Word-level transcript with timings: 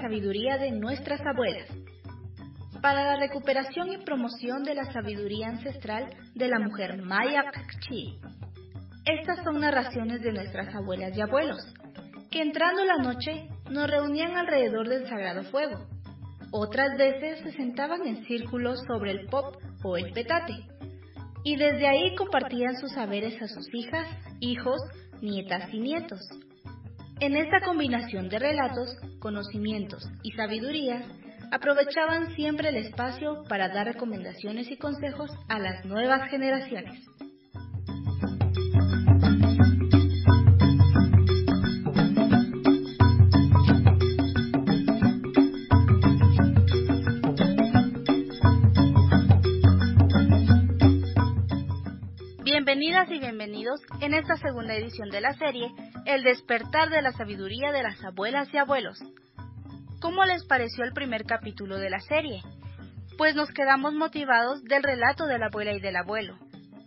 sabiduría 0.00 0.58
de 0.58 0.72
nuestras 0.72 1.20
abuelas. 1.26 1.68
Para 2.82 3.04
la 3.04 3.16
recuperación 3.16 3.92
y 3.92 3.98
promoción 3.98 4.62
de 4.62 4.74
la 4.74 4.90
sabiduría 4.92 5.48
ancestral 5.48 6.10
de 6.34 6.48
la 6.48 6.58
mujer 6.58 7.02
Maya 7.02 7.44
Kchi. 7.50 8.18
Estas 9.04 9.44
son 9.44 9.60
narraciones 9.60 10.22
de 10.22 10.32
nuestras 10.32 10.74
abuelas 10.74 11.16
y 11.16 11.20
abuelos, 11.20 11.62
que 12.30 12.40
entrando 12.42 12.84
la 12.84 12.98
noche 12.98 13.48
nos 13.70 13.90
reunían 13.90 14.36
alrededor 14.36 14.88
del 14.88 15.08
sagrado 15.08 15.42
fuego. 15.44 15.86
Otras 16.52 16.96
veces 16.96 17.40
se 17.40 17.52
sentaban 17.52 18.06
en 18.06 18.24
círculos 18.24 18.80
sobre 18.86 19.12
el 19.12 19.26
pop 19.26 19.56
o 19.84 19.96
el 19.96 20.12
petate, 20.12 20.54
y 21.44 21.56
desde 21.56 21.86
ahí 21.86 22.14
compartían 22.16 22.76
sus 22.76 22.92
saberes 22.92 23.40
a 23.40 23.46
sus 23.46 23.66
hijas, 23.74 24.06
hijos, 24.40 24.80
nietas 25.20 25.72
y 25.72 25.80
nietos. 25.80 26.20
En 27.20 27.36
esta 27.36 27.60
combinación 27.60 28.30
de 28.30 28.38
relatos, 28.38 28.96
conocimientos 29.18 30.02
y 30.22 30.32
sabiduría, 30.32 31.04
aprovechaban 31.52 32.34
siempre 32.34 32.70
el 32.70 32.76
espacio 32.76 33.44
para 33.46 33.68
dar 33.68 33.88
recomendaciones 33.88 34.70
y 34.70 34.78
consejos 34.78 35.30
a 35.46 35.58
las 35.58 35.84
nuevas 35.84 36.30
generaciones. 36.30 36.98
Bienvenidas 52.42 53.10
y 53.10 53.18
bienvenidos 53.18 53.78
en 54.00 54.14
esta 54.14 54.36
segunda 54.36 54.74
edición 54.74 55.10
de 55.10 55.20
la 55.20 55.34
serie 55.34 55.70
El 56.06 56.22
despertar 56.22 56.90
de 56.90 57.02
la 57.02 57.12
sabiduría 57.12 57.72
de 57.72 57.82
las 57.82 58.02
abuelas 58.04 58.52
y 58.52 58.58
abuelos. 58.58 58.98
¿Cómo 60.00 60.24
les 60.24 60.44
pareció 60.46 60.84
el 60.84 60.92
primer 60.92 61.24
capítulo 61.24 61.78
de 61.78 61.90
la 61.90 62.00
serie? 62.00 62.42
Pues 63.18 63.34
nos 63.34 63.50
quedamos 63.50 63.92
motivados 63.94 64.62
del 64.64 64.82
relato 64.82 65.26
de 65.26 65.38
la 65.38 65.46
abuela 65.46 65.72
y 65.72 65.80
del 65.80 65.96
abuelo. 65.96 66.38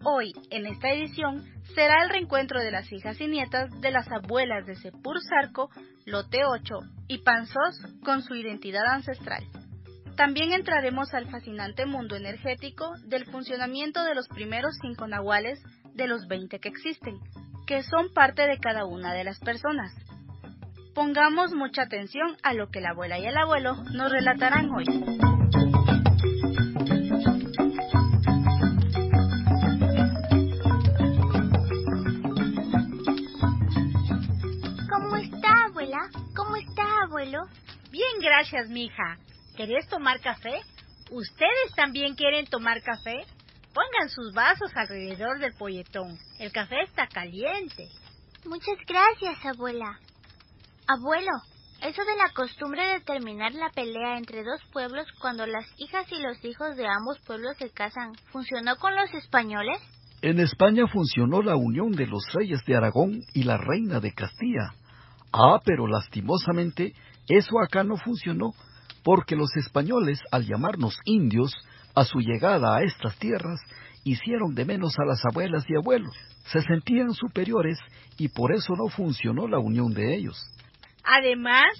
Hoy, 0.03 0.33
en 0.49 0.65
esta 0.65 0.89
edición, 0.89 1.45
será 1.75 2.03
el 2.03 2.09
reencuentro 2.09 2.59
de 2.59 2.71
las 2.71 2.91
hijas 2.91 3.19
y 3.21 3.27
nietas 3.27 3.69
de 3.81 3.91
las 3.91 4.11
abuelas 4.11 4.65
de 4.65 4.75
Sepur 4.75 5.17
Sarco, 5.21 5.69
Lote 6.05 6.43
8 6.45 6.75
y 7.07 7.19
Panzos 7.19 7.79
con 8.03 8.23
su 8.23 8.35
identidad 8.35 8.85
ancestral. 8.87 9.43
También 10.17 10.51
entraremos 10.53 11.13
al 11.13 11.29
fascinante 11.29 11.85
mundo 11.85 12.15
energético 12.15 12.91
del 13.05 13.25
funcionamiento 13.25 14.03
de 14.03 14.15
los 14.15 14.27
primeros 14.27 14.75
cinco 14.81 15.07
nahuales 15.07 15.61
de 15.93 16.07
los 16.07 16.27
20 16.27 16.59
que 16.59 16.69
existen, 16.69 17.19
que 17.65 17.83
son 17.83 18.13
parte 18.13 18.45
de 18.47 18.59
cada 18.59 18.85
una 18.85 19.13
de 19.13 19.23
las 19.23 19.39
personas. 19.39 19.93
Pongamos 20.93 21.53
mucha 21.53 21.83
atención 21.83 22.37
a 22.43 22.53
lo 22.53 22.69
que 22.69 22.81
la 22.81 22.89
abuela 22.91 23.17
y 23.17 23.25
el 23.25 23.37
abuelo 23.37 23.75
nos 23.93 24.11
relatarán 24.11 24.69
hoy. 24.69 24.85
¿Cómo 34.89 35.15
está, 35.17 35.65
abuela? 35.65 35.99
¿Cómo 36.35 36.55
está, 36.57 36.83
abuelo? 37.05 37.39
Bien, 37.91 38.19
gracias, 38.21 38.69
mija. 38.69 39.17
¿Querés 39.55 39.87
tomar 39.87 40.19
café? 40.19 40.61
¿Ustedes 41.11 41.73
también 41.75 42.15
quieren 42.15 42.45
tomar 42.45 42.81
café? 42.81 43.25
Pongan 43.73 44.09
sus 44.09 44.33
vasos 44.33 44.71
alrededor 44.75 45.39
del 45.39 45.53
polletón. 45.53 46.17
El 46.39 46.51
café 46.51 46.81
está 46.83 47.07
caliente. 47.07 47.87
Muchas 48.45 48.77
gracias, 48.87 49.43
abuela. 49.45 49.99
Abuelo, 50.87 51.31
eso 51.81 52.03
de 52.05 52.15
la 52.15 52.29
costumbre 52.35 52.85
de 52.85 53.01
terminar 53.01 53.53
la 53.53 53.69
pelea 53.71 54.17
entre 54.17 54.43
dos 54.43 54.61
pueblos 54.71 55.07
cuando 55.19 55.45
las 55.47 55.65
hijas 55.77 56.05
y 56.11 56.21
los 56.21 56.43
hijos 56.45 56.75
de 56.75 56.87
ambos 56.87 57.19
pueblos 57.25 57.57
se 57.57 57.69
casan, 57.71 58.13
¿funcionó 58.31 58.75
con 58.75 58.95
los 58.95 59.13
españoles? 59.13 59.79
En 60.21 60.39
España 60.39 60.85
funcionó 60.87 61.41
la 61.41 61.55
unión 61.55 61.91
de 61.91 62.07
los 62.07 62.23
reyes 62.33 62.63
de 62.65 62.75
Aragón 62.75 63.21
y 63.33 63.43
la 63.43 63.57
reina 63.57 63.99
de 63.99 64.13
Castilla. 64.13 64.73
Ah, 65.33 65.59
pero 65.65 65.87
lastimosamente 65.87 66.93
eso 67.27 67.59
acá 67.59 67.83
no 67.83 67.97
funcionó 67.97 68.53
porque 69.03 69.35
los 69.35 69.53
españoles, 69.57 70.19
al 70.31 70.45
llamarnos 70.45 70.97
indios, 71.05 71.53
a 71.95 72.05
su 72.05 72.19
llegada 72.19 72.75
a 72.75 72.83
estas 72.83 73.17
tierras, 73.17 73.59
hicieron 74.03 74.53
de 74.55 74.65
menos 74.65 74.97
a 74.99 75.05
las 75.05 75.23
abuelas 75.25 75.63
y 75.69 75.75
abuelos. 75.75 76.15
Se 76.45 76.61
sentían 76.61 77.13
superiores 77.13 77.77
y 78.17 78.27
por 78.27 78.53
eso 78.53 78.73
no 78.75 78.89
funcionó 78.89 79.47
la 79.47 79.59
unión 79.59 79.93
de 79.93 80.15
ellos. 80.15 80.37
Además, 81.03 81.73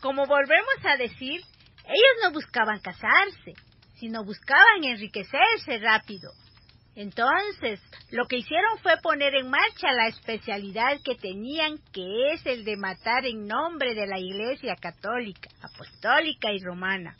como 0.00 0.26
volvemos 0.26 0.84
a 0.84 0.96
decir, 0.96 1.40
ellos 1.84 2.16
no 2.22 2.32
buscaban 2.32 2.80
casarse, 2.80 3.54
sino 3.94 4.24
buscaban 4.24 4.84
enriquecerse 4.84 5.78
rápido. 5.80 6.30
Entonces, 6.96 7.80
lo 8.10 8.24
que 8.26 8.38
hicieron 8.38 8.78
fue 8.78 8.96
poner 9.02 9.34
en 9.34 9.50
marcha 9.50 9.92
la 9.92 10.08
especialidad 10.08 10.98
que 11.04 11.14
tenían, 11.14 11.76
que 11.92 12.32
es 12.32 12.46
el 12.46 12.64
de 12.64 12.76
matar 12.76 13.26
en 13.26 13.46
nombre 13.46 13.94
de 13.94 14.06
la 14.06 14.18
Iglesia 14.18 14.74
católica, 14.76 15.50
apostólica 15.60 16.52
y 16.52 16.58
romana. 16.64 17.14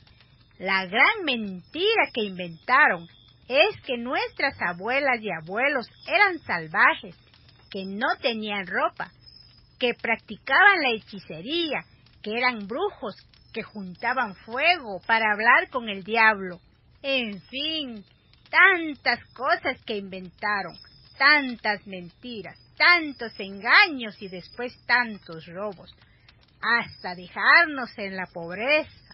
La 0.59 0.87
gran 0.87 1.25
mentira 1.25 2.11
que 2.15 2.25
inventaron 2.25 3.07
es 3.49 3.81
que 3.83 3.99
nuestras 3.99 4.57
abuelas 4.61 5.21
y 5.21 5.29
abuelos 5.31 5.87
eran 6.07 6.39
salvajes, 6.41 7.15
que 7.71 7.85
no 7.85 8.07
tenían 8.23 8.67
ropa, 8.67 9.11
que 9.79 9.93
practicaban 9.95 10.83
la 10.83 10.91
hechicería, 10.97 11.81
que 12.23 12.33
eran 12.33 12.67
brujos, 12.67 13.15
que 13.53 13.63
juntaban 13.63 14.35
fuego 14.35 15.01
para 15.07 15.33
hablar 15.33 15.69
con 15.71 15.89
el 15.89 16.03
diablo. 16.03 16.59
En 17.03 17.41
fin, 17.43 18.05
tantas 18.51 19.21
cosas 19.35 19.81
que 19.85 19.99
inventaron, 19.99 20.75
tantas 21.19 21.87
mentiras, 21.87 22.59
tantos 22.77 23.33
engaños 23.39 24.21
y 24.21 24.29
después 24.29 24.75
tantos 24.87 25.47
robos, 25.47 25.95
hasta 26.61 27.15
dejarnos 27.15 27.91
en 27.99 28.17
la 28.17 28.27
pobreza. 28.33 29.06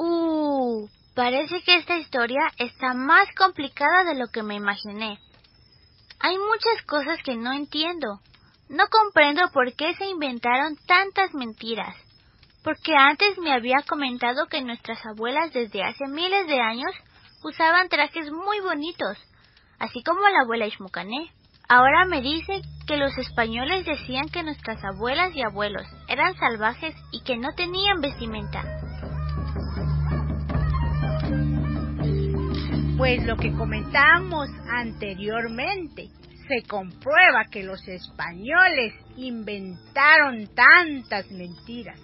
Uh, 0.00 0.88
parece 1.16 1.60
que 1.62 1.74
esta 1.74 1.98
historia 1.98 2.42
está 2.56 2.94
más 2.94 3.26
complicada 3.36 4.04
de 4.04 4.14
lo 4.14 4.28
que 4.28 4.44
me 4.44 4.54
imaginé. 4.54 5.18
Hay 6.20 6.38
muchas 6.38 6.84
cosas 6.86 7.18
que 7.24 7.34
no 7.34 7.52
entiendo. 7.52 8.20
No 8.68 8.84
comprendo 8.88 9.50
por 9.52 9.74
qué 9.74 9.96
se 9.96 10.06
inventaron 10.06 10.76
tantas 10.86 11.34
mentiras. 11.34 11.96
Porque 12.62 12.94
antes 12.96 13.38
me 13.38 13.52
había 13.52 13.82
comentado 13.88 14.46
que 14.46 14.62
nuestras 14.62 15.04
abuelas 15.04 15.52
desde 15.52 15.82
hace 15.82 16.06
miles 16.06 16.46
de 16.46 16.60
años 16.60 16.92
usaban 17.42 17.88
trajes 17.88 18.30
muy 18.30 18.60
bonitos, 18.60 19.18
así 19.80 20.04
como 20.04 20.20
la 20.20 20.42
abuela 20.44 20.68
Ishmucané. 20.68 21.32
Ahora 21.68 22.04
me 22.06 22.22
dice 22.22 22.62
que 22.86 22.98
los 22.98 23.18
españoles 23.18 23.84
decían 23.84 24.28
que 24.28 24.44
nuestras 24.44 24.78
abuelas 24.84 25.34
y 25.34 25.42
abuelos 25.42 25.86
eran 26.06 26.36
salvajes 26.36 26.94
y 27.10 27.24
que 27.24 27.36
no 27.36 27.48
tenían 27.56 28.00
vestimenta. 28.00 28.87
Pues 32.98 33.24
lo 33.24 33.36
que 33.36 33.52
comentamos 33.52 34.48
anteriormente, 34.68 36.08
se 36.48 36.66
comprueba 36.68 37.44
que 37.48 37.62
los 37.62 37.86
españoles 37.86 38.92
inventaron 39.16 40.48
tantas 40.52 41.30
mentiras 41.30 42.00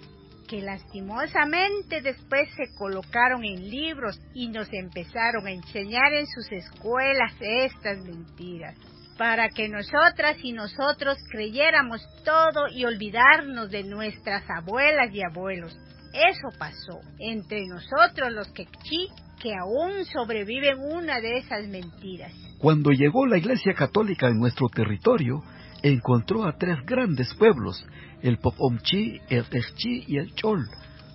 que 0.47 0.61
lastimosamente 0.61 1.99
después 1.99 2.47
se 2.55 2.73
colocaron 2.77 3.43
en 3.43 3.69
libros 3.69 4.17
y 4.33 4.47
nos 4.47 4.71
empezaron 4.71 5.45
a 5.45 5.51
enseñar 5.51 6.13
en 6.13 6.27
sus 6.27 6.49
escuelas 6.49 7.33
estas 7.41 7.97
mentiras, 8.05 8.77
para 9.17 9.49
que 9.49 9.67
nosotras 9.67 10.37
y 10.43 10.53
nosotros 10.53 11.17
creyéramos 11.29 12.01
todo 12.23 12.69
y 12.71 12.85
olvidarnos 12.85 13.69
de 13.69 13.83
nuestras 13.83 14.43
abuelas 14.49 15.13
y 15.13 15.21
abuelos. 15.21 15.77
Eso 16.13 16.57
pasó 16.57 17.01
entre 17.19 17.65
nosotros 17.67 18.31
los 18.31 18.47
quechí, 18.53 19.09
que 19.41 19.53
aún 19.55 20.05
sobreviven 20.05 20.77
una 20.79 21.19
de 21.19 21.37
esas 21.37 21.67
mentiras. 21.67 22.33
Cuando 22.57 22.91
llegó 22.91 23.25
la 23.25 23.37
Iglesia 23.37 23.73
Católica 23.73 24.27
en 24.27 24.39
nuestro 24.39 24.67
territorio, 24.69 25.43
encontró 25.83 26.45
a 26.45 26.57
tres 26.57 26.77
grandes 26.85 27.33
pueblos, 27.35 27.85
el 28.21 28.37
Popomchi, 28.37 29.19
el 29.29 29.45
Techchi 29.45 30.05
y 30.07 30.17
el 30.17 30.33
Chol. 30.33 30.65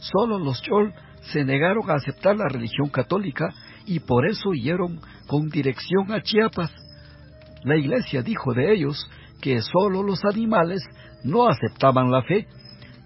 Solo 0.01 0.39
los 0.39 0.63
Chol 0.63 0.95
se 1.33 1.45
negaron 1.45 1.91
a 1.91 1.95
aceptar 1.95 2.37
la 2.37 2.49
religión 2.49 2.89
católica 2.89 3.49
y 3.87 4.01
por 4.01 4.27
eso 4.27 4.51
huyeron 4.51 5.01
con 5.27 5.49
dirección 5.49 6.13
a 6.13 6.23
Chiapas. 6.23 6.71
La 7.65 7.77
iglesia 7.77 8.23
dijo 8.23 8.55
de 8.55 8.73
ellos 8.73 9.11
que 9.41 9.61
solo 9.61 10.03
los 10.03 10.25
animales 10.25 10.83
no 11.25 11.49
aceptaban 11.49 12.11
la 12.11 12.23
fe 12.23 12.47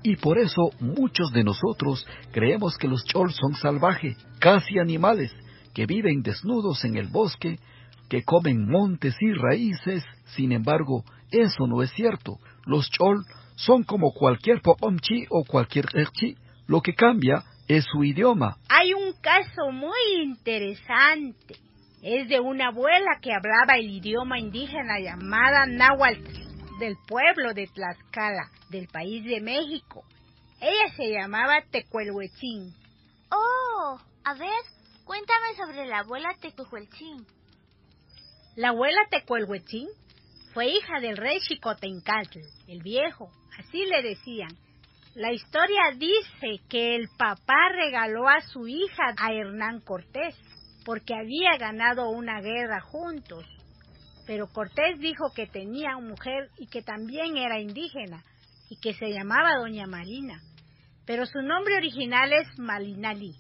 y 0.05 0.17
por 0.17 0.39
eso 0.39 0.71
muchos 0.81 1.33
de 1.33 1.43
nosotros 1.43 2.07
creemos 2.31 2.77
que 2.77 2.87
los 2.87 3.05
Chol 3.07 3.33
son 3.33 3.55
salvajes, 3.55 4.17
casi 4.39 4.79
animales, 4.79 5.35
que 5.75 5.87
viven 5.87 6.23
desnudos 6.23 6.85
en 6.85 6.97
el 6.97 7.09
bosque, 7.09 7.59
que 8.11 8.23
comen 8.23 8.69
montes 8.69 9.17
y 9.21 9.33
raíces. 9.33 10.05
Sin 10.27 10.53
embargo, 10.53 11.05
eso 11.31 11.67
no 11.67 11.83
es 11.83 11.91
cierto. 11.93 12.37
Los 12.67 12.91
Chol 12.91 13.25
son 13.57 13.83
como 13.83 14.13
cualquier 14.13 14.61
Popomchi 14.61 15.25
o 15.31 15.43
cualquier 15.45 15.87
Erchi, 15.95 16.37
Lo 16.67 16.83
que 16.83 16.95
cambia 16.95 17.43
es 17.67 17.85
su 17.91 18.05
idioma. 18.05 18.57
Hay 18.69 18.93
un 18.93 19.15
caso 19.23 19.71
muy 19.73 20.23
interesante. 20.23 21.57
Es 22.03 22.29
de 22.29 22.41
una 22.41 22.69
abuela 22.69 23.19
que 23.23 23.33
hablaba 23.33 23.79
el 23.79 23.89
idioma 23.91 24.39
indígena 24.39 24.99
llamada 25.01 25.65
náhuatl 25.67 26.54
del 26.79 26.97
pueblo 27.07 27.55
de 27.55 27.67
Tlaxcala, 27.67 28.51
del 28.71 28.89
país 28.89 29.25
de 29.25 29.41
México. 29.41 30.05
Ella 30.61 30.95
se 30.97 31.11
llamaba 31.11 31.63
Tecuelhuetzín. 31.71 32.75
Oh, 33.31 33.99
a 34.25 34.35
ver, 34.35 34.63
cuéntame 35.05 35.55
sobre 35.57 35.87
la 35.87 36.01
abuela 36.01 36.35
Tecuelhuetzín. 36.41 37.27
La 38.57 38.69
abuela 38.71 39.01
Tecuelhuetzín 39.11 39.89
fue 40.53 40.67
hija 40.67 41.01
del 41.01 41.17
rey 41.17 41.41
Xicotencatl, 41.41 42.39
el 42.69 42.83
viejo, 42.83 43.31
así 43.59 43.85
le 43.87 44.03
decían. 44.03 44.51
La 45.15 45.33
historia 45.33 45.83
dice 45.97 46.61
que 46.69 46.97
el 46.97 47.09
papá 47.17 47.69
regaló 47.73 48.29
a 48.29 48.41
su 48.41 48.67
hija 48.67 49.15
a 49.17 49.33
Hernán 49.33 49.81
Cortés 49.81 50.35
porque 50.85 51.15
había 51.15 51.57
ganado 51.57 52.11
una 52.11 52.41
guerra 52.41 52.81
juntos. 52.81 53.45
Pero 54.27 54.49
Cortés 54.49 54.99
dijo 54.99 55.33
que 55.35 55.47
tenía 55.47 55.97
mujer 55.99 56.49
y 56.59 56.67
que 56.67 56.83
también 56.83 57.37
era 57.37 57.61
indígena 57.61 58.23
y 58.71 58.77
que 58.81 58.95
se 58.95 59.11
llamaba 59.11 59.59
Doña 59.59 59.87
Marina, 59.87 60.41
pero 61.07 61.27
su 61.27 61.43
nombre 61.43 61.77
original 61.77 62.33
es 62.33 62.59
Malinali. 62.59 63.35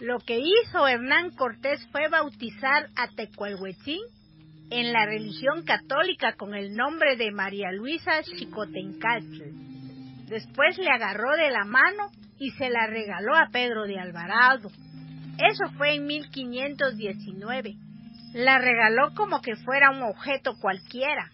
Lo 0.00 0.18
que 0.18 0.38
hizo 0.38 0.88
Hernán 0.88 1.30
Cortés 1.30 1.86
fue 1.92 2.08
bautizar 2.08 2.88
a 2.96 3.08
Tecuelhuetzín 3.08 4.00
en 4.70 4.92
la 4.92 5.04
religión 5.04 5.64
católica 5.64 6.34
con 6.36 6.54
el 6.54 6.74
nombre 6.74 7.16
de 7.16 7.30
María 7.32 7.70
Luisa 7.72 8.22
Chicotencatl. 8.22 9.42
Después 10.26 10.78
le 10.78 10.90
agarró 10.90 11.36
de 11.36 11.50
la 11.50 11.64
mano 11.64 12.10
y 12.38 12.50
se 12.52 12.70
la 12.70 12.86
regaló 12.86 13.36
a 13.36 13.50
Pedro 13.52 13.84
de 13.84 13.98
Alvarado. 13.98 14.70
Eso 15.38 15.70
fue 15.76 15.94
en 15.94 16.06
1519. 16.06 17.89
La 18.32 18.58
regaló 18.58 19.12
como 19.14 19.40
que 19.40 19.56
fuera 19.56 19.90
un 19.90 20.02
objeto 20.02 20.54
cualquiera. 20.60 21.30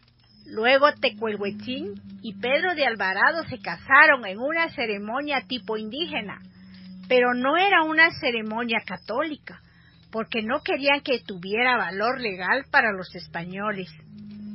Luego 0.47 0.93
Tecuelhuetzín 0.93 1.95
y 2.23 2.35
Pedro 2.35 2.75
de 2.75 2.87
Alvarado 2.87 3.43
se 3.49 3.59
casaron 3.59 4.25
en 4.27 4.39
una 4.39 4.71
ceremonia 4.71 5.43
tipo 5.47 5.77
indígena, 5.77 6.41
pero 7.09 7.35
no 7.35 7.57
era 7.57 7.83
una 7.83 8.11
ceremonia 8.21 8.79
católica, 8.87 9.61
porque 10.11 10.43
no 10.43 10.63
querían 10.63 11.01
que 11.01 11.21
tuviera 11.21 11.77
valor 11.77 12.21
legal 12.21 12.65
para 12.71 12.93
los 12.93 13.15
españoles. 13.15 13.91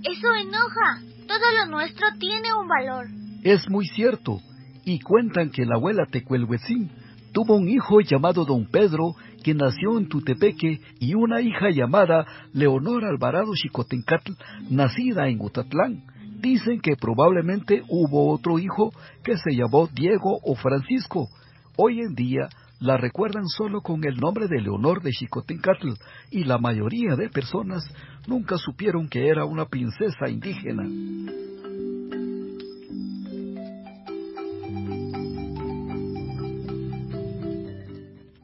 Eso 0.03 0.33
enoja. 0.35 1.01
Todo 1.27 1.51
lo 1.57 1.65
nuestro 1.67 2.07
tiene 2.19 2.53
un 2.53 2.67
valor. 2.67 3.05
Es 3.43 3.69
muy 3.69 3.85
cierto. 3.87 4.39
Y 4.83 4.99
cuentan 5.01 5.51
que 5.51 5.65
la 5.65 5.75
abuela 5.75 6.05
Tecuelhuetzín 6.09 6.89
tuvo 7.31 7.55
un 7.55 7.67
hijo 7.69 8.01
llamado 8.01 8.45
don 8.45 8.65
Pedro, 8.65 9.15
que 9.43 9.53
nació 9.53 9.97
en 9.97 10.07
Tutepeque, 10.07 10.81
y 10.99 11.13
una 11.15 11.41
hija 11.41 11.69
llamada 11.71 12.25
Leonor 12.53 13.05
Alvarado 13.05 13.51
Chicotencatl, 13.53 14.33
nacida 14.69 15.27
en 15.27 15.41
Utatlán. 15.41 16.03
Dicen 16.39 16.79
que 16.81 16.95
probablemente 16.99 17.83
hubo 17.87 18.31
otro 18.31 18.57
hijo 18.57 18.91
que 19.23 19.37
se 19.37 19.55
llamó 19.55 19.87
Diego 19.87 20.39
o 20.43 20.55
Francisco. 20.55 21.27
Hoy 21.77 21.99
en 21.99 22.15
día 22.15 22.49
la 22.79 22.97
recuerdan 22.97 23.47
solo 23.47 23.81
con 23.81 24.03
el 24.05 24.17
nombre 24.17 24.47
de 24.47 24.59
Leonor 24.59 25.03
de 25.03 25.11
Chicotencatl 25.11 25.89
y 26.31 26.43
la 26.45 26.57
mayoría 26.57 27.15
de 27.15 27.29
personas 27.29 27.83
nunca 28.27 28.57
supieron 28.57 29.07
que 29.07 29.27
era 29.27 29.45
una 29.45 29.65
princesa 29.65 30.27
indígena. 30.27 30.87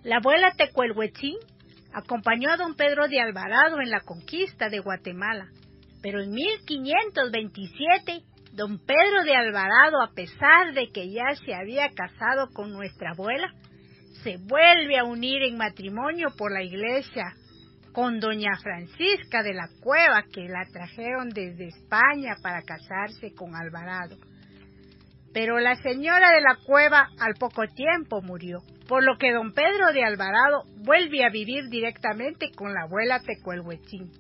La 0.08 0.20
abuela 0.20 0.54
Tecuelhuetzín 0.56 1.36
acompañó 1.92 2.50
a 2.50 2.56
don 2.56 2.76
Pedro 2.76 3.10
de 3.10 3.20
Alvarado 3.20 3.82
en 3.82 3.90
la 3.90 4.00
conquista 4.00 4.70
de 4.70 4.80
Guatemala, 4.80 5.50
pero 6.02 6.24
en 6.24 6.32
1527 6.32 8.22
don 8.54 8.80
Pedro 8.80 9.26
de 9.26 9.36
Alvarado, 9.36 10.02
a 10.02 10.14
pesar 10.16 10.74
de 10.74 10.94
que 10.94 11.12
ya 11.12 11.36
se 11.46 11.54
había 11.54 11.90
casado 11.90 12.48
con 12.54 12.72
nuestra 12.72 13.12
abuela, 13.12 13.52
se 14.24 14.38
vuelve 14.38 14.98
a 14.98 15.04
unir 15.04 15.44
en 15.44 15.58
matrimonio 15.58 16.30
por 16.38 16.54
la 16.54 16.64
iglesia 16.64 17.34
con 17.92 18.22
doña 18.22 18.56
Francisca 18.64 19.44
de 19.44 19.56
la 19.56 19.68
Cueva, 19.82 20.24
que 20.32 20.48
la 20.48 20.64
trajeron 20.72 21.28
desde 21.32 21.68
España 21.68 22.38
para 22.42 22.62
casarse 22.62 23.34
con 23.36 23.58
Alvarado. 23.58 24.16
Pero 25.34 25.60
la 25.60 25.76
señora 25.76 26.32
de 26.32 26.40
la 26.40 26.56
Cueva 26.66 27.10
al 27.20 27.34
poco 27.34 27.68
tiempo 27.76 28.22
murió 28.22 28.60
por 28.88 29.04
lo 29.04 29.18
que 29.18 29.32
don 29.32 29.54
Pedro 29.54 29.92
de 29.94 30.04
Alvarado 30.04 30.64
vuelve 30.78 31.26
a 31.26 31.30
vivir 31.30 31.70
directamente 31.70 32.52
con 32.56 32.74
la 32.74 32.84
abuela 32.84 33.20
Tecuelhuetzín. 33.22 34.12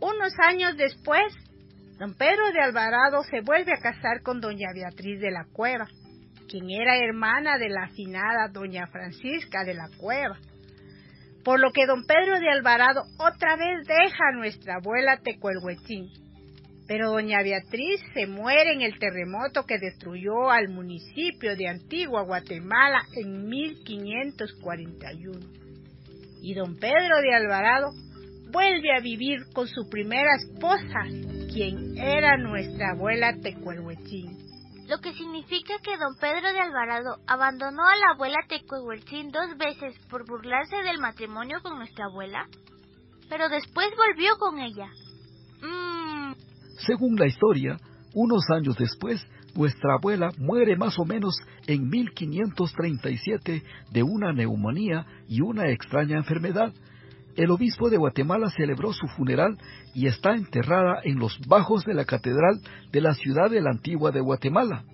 Unos 0.00 0.32
años 0.46 0.76
después, 0.76 1.34
don 1.98 2.14
Pedro 2.14 2.52
de 2.52 2.60
Alvarado 2.60 3.22
se 3.24 3.40
vuelve 3.40 3.72
a 3.72 3.80
casar 3.82 4.22
con 4.22 4.40
doña 4.40 4.68
Beatriz 4.74 5.20
de 5.20 5.30
la 5.30 5.46
Cueva, 5.52 5.86
quien 6.48 6.70
era 6.70 6.96
hermana 6.96 7.58
de 7.58 7.68
la 7.68 7.84
afinada 7.84 8.48
doña 8.52 8.86
Francisca 8.86 9.64
de 9.64 9.74
la 9.74 9.88
Cueva. 9.98 10.38
Por 11.44 11.60
lo 11.60 11.70
que 11.72 11.86
don 11.86 12.04
Pedro 12.06 12.38
de 12.38 12.50
Alvarado 12.50 13.02
otra 13.18 13.56
vez 13.56 13.86
deja 13.86 14.28
a 14.32 14.36
nuestra 14.36 14.76
abuela 14.76 15.18
Tecuelhuetzín 15.22 16.25
pero 16.86 17.10
doña 17.10 17.42
Beatriz 17.42 18.00
se 18.14 18.26
muere 18.26 18.72
en 18.72 18.82
el 18.82 18.98
terremoto 18.98 19.64
que 19.64 19.78
destruyó 19.78 20.50
al 20.50 20.68
municipio 20.68 21.56
de 21.56 21.68
Antigua 21.68 22.22
Guatemala 22.22 23.02
en 23.14 23.48
1541. 23.48 25.40
Y 26.42 26.54
don 26.54 26.76
Pedro 26.76 27.20
de 27.22 27.34
Alvarado 27.34 27.90
vuelve 28.52 28.96
a 28.96 29.00
vivir 29.00 29.38
con 29.52 29.66
su 29.66 29.88
primera 29.90 30.36
esposa, 30.36 31.02
quien 31.52 31.98
era 31.98 32.36
nuestra 32.36 32.92
abuela 32.92 33.34
Tecuelhuetzín. 33.42 34.46
Lo 34.86 34.98
que 34.98 35.12
significa 35.14 35.74
que 35.82 35.96
don 35.96 36.14
Pedro 36.20 36.52
de 36.52 36.60
Alvarado 36.60 37.16
abandonó 37.26 37.82
a 37.82 37.96
la 37.96 38.12
abuela 38.14 38.38
Tecuelhuetzín 38.48 39.32
dos 39.32 39.56
veces 39.58 39.98
por 40.08 40.24
burlarse 40.24 40.76
del 40.76 40.98
matrimonio 40.98 41.60
con 41.62 41.76
nuestra 41.78 42.04
abuela, 42.04 42.46
pero 43.28 43.48
después 43.48 43.88
volvió 43.96 44.36
con 44.38 44.60
ella. 44.60 44.88
Según 46.78 47.16
la 47.16 47.26
historia, 47.26 47.76
unos 48.14 48.44
años 48.50 48.76
después, 48.76 49.26
nuestra 49.54 49.94
abuela 49.94 50.30
muere 50.38 50.76
más 50.76 50.98
o 50.98 51.04
menos 51.04 51.36
en 51.66 51.88
1537 51.88 53.62
de 53.90 54.02
una 54.02 54.32
neumonía 54.32 55.06
y 55.28 55.40
una 55.40 55.70
extraña 55.70 56.16
enfermedad. 56.16 56.72
El 57.36 57.50
obispo 57.50 57.90
de 57.90 57.96
Guatemala 57.96 58.50
celebró 58.50 58.92
su 58.92 59.06
funeral 59.08 59.58
y 59.94 60.06
está 60.06 60.34
enterrada 60.34 61.00
en 61.04 61.18
los 61.18 61.38
bajos 61.46 61.84
de 61.84 61.94
la 61.94 62.04
catedral 62.04 62.60
de 62.92 63.00
la 63.00 63.14
ciudad 63.14 63.50
de 63.50 63.60
la 63.60 63.70
antigua 63.70 64.10
de 64.10 64.20
Guatemala. 64.20 64.84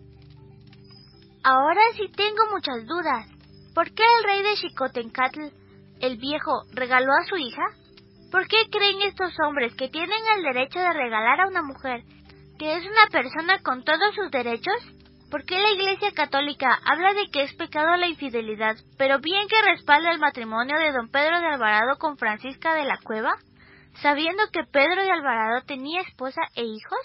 Ahora 1.45 1.83
sí 1.97 2.09
tengo 2.17 2.43
muchas 2.53 2.87
dudas. 2.87 3.27
¿Por 3.75 3.93
qué 3.93 4.03
el 4.03 4.25
rey 4.25 4.43
de 4.43 4.57
Xicotencatl, 4.57 5.41
el 6.01 6.17
viejo, 6.19 6.63
regaló 6.73 7.13
a 7.13 7.25
su 7.29 7.37
hija? 7.37 7.63
¿Por 8.33 8.49
qué 8.49 8.57
creen 8.71 9.03
estos 9.03 9.35
hombres 9.47 9.75
que 9.77 9.91
tienen 9.91 10.19
el 10.39 10.43
derecho 10.43 10.79
de 10.79 10.93
regalar 10.95 11.43
a 11.43 11.49
una 11.49 11.63
mujer 11.63 12.03
que 12.59 12.77
es 12.77 12.83
una 12.83 13.07
persona 13.11 13.59
con 13.63 13.85
todos 13.85 14.15
sus 14.15 14.31
derechos? 14.31 14.75
¿Por 15.31 15.45
qué 15.45 15.61
la 15.61 15.71
Iglesia 15.71 16.13
Católica 16.13 16.79
habla 16.83 17.13
de 17.13 17.29
que 17.31 17.43
es 17.43 17.55
pecado 17.55 17.95
la 17.97 18.07
infidelidad, 18.07 18.77
pero 18.97 19.19
bien 19.19 19.47
que 19.49 19.71
respalda 19.71 20.13
el 20.13 20.19
matrimonio 20.19 20.79
de 20.79 20.93
don 20.93 21.11
Pedro 21.11 21.41
de 21.41 21.47
Alvarado 21.47 21.99
con 21.99 22.17
Francisca 22.17 22.75
de 22.75 22.87
la 22.87 22.97
Cueva, 23.05 23.35
sabiendo 24.01 24.45
que 24.51 24.65
Pedro 24.65 25.03
de 25.03 25.11
Alvarado 25.11 25.61
tenía 25.67 26.01
esposa 26.01 26.41
e 26.55 26.65
hijos? 26.65 26.99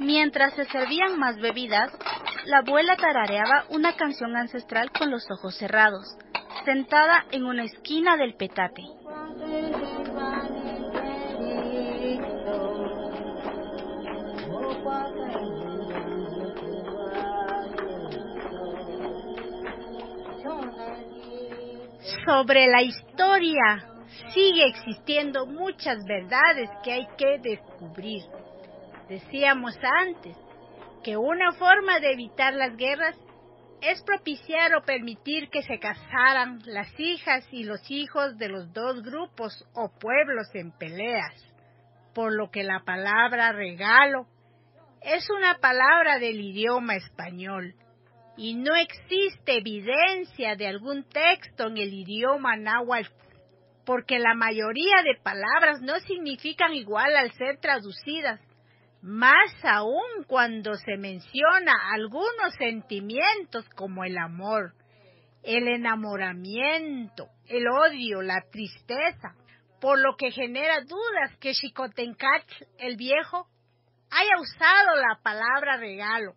Mientras 0.00 0.54
se 0.54 0.64
servían 0.64 1.18
más 1.20 1.36
bebidas, 1.36 1.92
la 2.46 2.58
abuela 2.58 2.96
tarareaba 2.96 3.64
una 3.70 3.96
canción 3.96 4.36
ancestral 4.36 4.90
con 4.92 5.10
los 5.10 5.26
ojos 5.30 5.56
cerrados, 5.56 6.16
sentada 6.64 7.26
en 7.30 7.44
una 7.44 7.64
esquina 7.64 8.16
del 8.16 8.34
petate. 8.34 8.82
Sobre 22.26 22.66
la 22.66 22.82
historia 22.82 23.84
sigue 24.32 24.66
existiendo 24.66 25.46
muchas 25.46 25.98
verdades 26.04 26.70
que 26.82 26.92
hay 26.92 27.06
que 27.16 27.38
descubrir. 27.38 28.22
Decíamos 29.08 29.76
antes, 29.82 30.36
que 31.02 31.16
una 31.16 31.52
forma 31.52 32.00
de 32.00 32.12
evitar 32.12 32.54
las 32.54 32.76
guerras 32.76 33.16
es 33.80 34.02
propiciar 34.02 34.74
o 34.74 34.82
permitir 34.82 35.48
que 35.48 35.62
se 35.62 35.78
casaran 35.78 36.60
las 36.66 36.88
hijas 36.98 37.46
y 37.50 37.64
los 37.64 37.80
hijos 37.90 38.36
de 38.36 38.48
los 38.48 38.72
dos 38.72 39.02
grupos 39.02 39.66
o 39.74 39.90
pueblos 39.98 40.54
en 40.54 40.72
peleas. 40.72 41.46
por 42.14 42.32
lo 42.32 42.50
que 42.50 42.64
la 42.64 42.80
palabra 42.84 43.52
regalo 43.52 44.26
es 45.00 45.30
una 45.30 45.58
palabra 45.58 46.18
del 46.18 46.40
idioma 46.40 46.96
español 46.96 47.74
y 48.36 48.54
no 48.54 48.74
existe 48.74 49.58
evidencia 49.58 50.56
de 50.56 50.66
algún 50.66 51.04
texto 51.04 51.68
en 51.68 51.78
el 51.78 51.92
idioma 51.92 52.56
náhuatl, 52.56 53.08
porque 53.84 54.18
la 54.18 54.34
mayoría 54.34 55.02
de 55.04 55.22
palabras 55.22 55.80
no 55.82 55.98
significan 56.00 56.72
igual 56.72 57.16
al 57.16 57.30
ser 57.32 57.58
traducidas, 57.58 58.40
más 59.02 59.50
aún 59.64 60.24
cuando 60.26 60.74
se 60.74 60.96
menciona 60.96 61.72
algunos 61.94 62.54
sentimientos 62.58 63.68
como 63.70 64.04
el 64.04 64.18
amor, 64.18 64.74
el 65.42 65.68
enamoramiento, 65.68 67.28
el 67.46 67.66
odio, 67.68 68.20
la 68.22 68.42
tristeza, 68.50 69.34
por 69.80 69.98
lo 69.98 70.16
que 70.16 70.30
genera 70.30 70.82
dudas 70.82 71.36
que 71.40 71.54
Xicotencatl 71.54 72.64
el 72.78 72.96
viejo 72.96 73.46
haya 74.10 74.40
usado 74.40 74.96
la 74.96 75.18
palabra 75.22 75.78
regalo, 75.78 76.34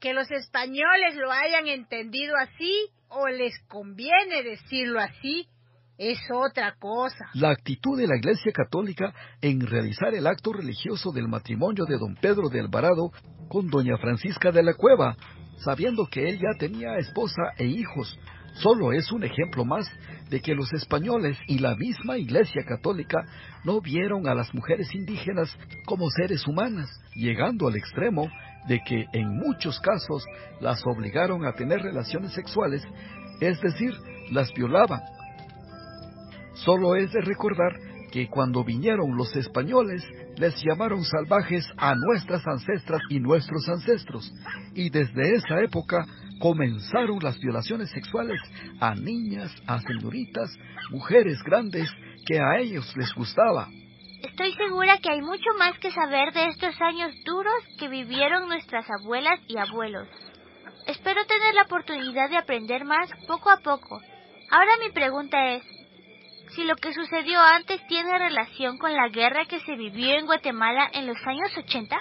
que 0.00 0.12
los 0.12 0.30
españoles 0.30 1.16
lo 1.16 1.32
hayan 1.32 1.66
entendido 1.66 2.34
así 2.36 2.90
o 3.08 3.26
les 3.28 3.58
conviene 3.68 4.42
decirlo 4.44 5.00
así, 5.00 5.48
es 5.98 6.18
otra 6.32 6.74
cosa. 6.78 7.26
La 7.34 7.50
actitud 7.50 7.98
de 7.98 8.06
la 8.06 8.16
Iglesia 8.16 8.52
Católica 8.52 9.12
en 9.42 9.60
realizar 9.60 10.14
el 10.14 10.26
acto 10.26 10.52
religioso 10.52 11.10
del 11.10 11.28
matrimonio 11.28 11.84
de 11.84 11.98
don 11.98 12.14
Pedro 12.14 12.48
de 12.48 12.60
Alvarado 12.60 13.10
con 13.48 13.68
doña 13.68 13.98
Francisca 13.98 14.52
de 14.52 14.62
la 14.62 14.74
Cueva, 14.74 15.16
sabiendo 15.56 16.06
que 16.06 16.28
él 16.28 16.38
ya 16.38 16.56
tenía 16.58 16.96
esposa 16.98 17.42
e 17.58 17.66
hijos, 17.66 18.16
solo 18.54 18.92
es 18.92 19.10
un 19.10 19.24
ejemplo 19.24 19.64
más 19.64 19.90
de 20.30 20.40
que 20.40 20.54
los 20.54 20.72
españoles 20.72 21.36
y 21.48 21.58
la 21.58 21.74
misma 21.74 22.16
Iglesia 22.16 22.62
Católica 22.64 23.18
no 23.64 23.80
vieron 23.80 24.28
a 24.28 24.34
las 24.34 24.54
mujeres 24.54 24.94
indígenas 24.94 25.56
como 25.84 26.08
seres 26.10 26.46
humanas, 26.46 26.88
llegando 27.16 27.66
al 27.66 27.76
extremo 27.76 28.30
de 28.68 28.80
que 28.86 29.06
en 29.12 29.36
muchos 29.36 29.80
casos 29.80 30.24
las 30.60 30.80
obligaron 30.86 31.44
a 31.44 31.54
tener 31.54 31.80
relaciones 31.80 32.32
sexuales, 32.34 32.84
es 33.40 33.60
decir, 33.60 33.94
las 34.30 34.52
violaban. 34.52 35.00
Solo 36.64 36.96
es 36.96 37.12
de 37.12 37.20
recordar 37.20 37.72
que 38.10 38.28
cuando 38.28 38.64
vinieron 38.64 39.16
los 39.16 39.34
españoles 39.36 40.02
les 40.36 40.54
llamaron 40.64 41.04
salvajes 41.04 41.64
a 41.76 41.94
nuestras 41.94 42.46
ancestras 42.46 43.00
y 43.10 43.20
nuestros 43.20 43.68
ancestros, 43.68 44.32
y 44.74 44.90
desde 44.90 45.36
esa 45.36 45.60
época 45.60 46.06
comenzaron 46.40 47.18
las 47.20 47.38
violaciones 47.38 47.90
sexuales 47.90 48.40
a 48.80 48.94
niñas, 48.94 49.54
a 49.66 49.80
señoritas, 49.80 50.50
mujeres 50.90 51.38
grandes 51.44 51.88
que 52.26 52.38
a 52.38 52.58
ellos 52.58 52.92
les 52.96 53.12
gustaba. 53.14 53.68
Estoy 54.22 54.52
segura 54.54 54.98
que 54.98 55.10
hay 55.10 55.20
mucho 55.20 55.50
más 55.58 55.78
que 55.78 55.92
saber 55.92 56.32
de 56.32 56.46
estos 56.46 56.74
años 56.80 57.12
duros 57.24 57.54
que 57.78 57.88
vivieron 57.88 58.48
nuestras 58.48 58.84
abuelas 59.00 59.38
y 59.46 59.58
abuelos. 59.58 60.08
Espero 60.86 61.24
tener 61.26 61.54
la 61.54 61.62
oportunidad 61.62 62.30
de 62.30 62.36
aprender 62.36 62.84
más 62.84 63.10
poco 63.26 63.50
a 63.50 63.58
poco. 63.58 64.00
Ahora 64.50 64.72
mi 64.82 64.90
pregunta 64.92 65.52
es, 65.52 65.62
si 66.54 66.64
lo 66.64 66.76
que 66.76 66.92
sucedió 66.92 67.40
antes 67.40 67.86
tiene 67.88 68.18
relación 68.18 68.78
con 68.78 68.92
la 68.92 69.08
guerra 69.08 69.44
que 69.46 69.60
se 69.60 69.76
vivió 69.76 70.18
en 70.18 70.26
Guatemala 70.26 70.90
en 70.92 71.06
los 71.06 71.16
años 71.26 71.50
80? 71.56 71.96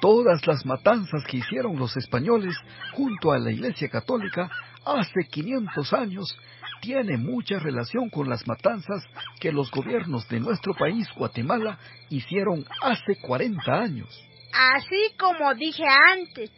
Todas 0.00 0.46
las 0.46 0.64
matanzas 0.66 1.24
que 1.28 1.38
hicieron 1.38 1.78
los 1.78 1.96
españoles 1.96 2.54
junto 2.92 3.32
a 3.32 3.38
la 3.38 3.50
Iglesia 3.50 3.88
Católica 3.88 4.50
hace 4.84 5.28
500 5.30 5.92
años 5.94 6.38
tiene 6.80 7.16
mucha 7.16 7.58
relación 7.58 8.10
con 8.10 8.28
las 8.28 8.46
matanzas 8.46 9.02
que 9.40 9.52
los 9.52 9.70
gobiernos 9.70 10.28
de 10.28 10.40
nuestro 10.40 10.74
país, 10.74 11.08
Guatemala, 11.16 11.78
hicieron 12.10 12.64
hace 12.82 13.16
40 13.20 13.72
años. 13.72 14.22
Así 14.52 15.16
como 15.18 15.54
dije 15.54 15.84
antes, 16.12 16.50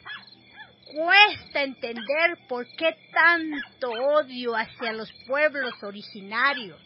cuesta 0.84 1.62
entender 1.62 2.38
por 2.48 2.66
qué 2.76 2.96
tanto 3.12 3.90
odio 3.90 4.54
hacia 4.54 4.92
los 4.92 5.10
pueblos 5.26 5.72
originarios. 5.82 6.80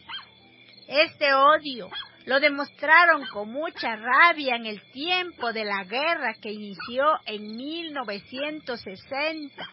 Este 0.87 1.33
odio. 1.33 1.89
Lo 2.25 2.39
demostraron 2.39 3.25
con 3.33 3.51
mucha 3.51 3.95
rabia 3.95 4.55
en 4.55 4.65
el 4.65 4.81
tiempo 4.91 5.51
de 5.51 5.65
la 5.65 5.83
guerra 5.83 6.35
que 6.41 6.51
inició 6.51 7.03
en 7.25 7.57
1960 7.57 9.69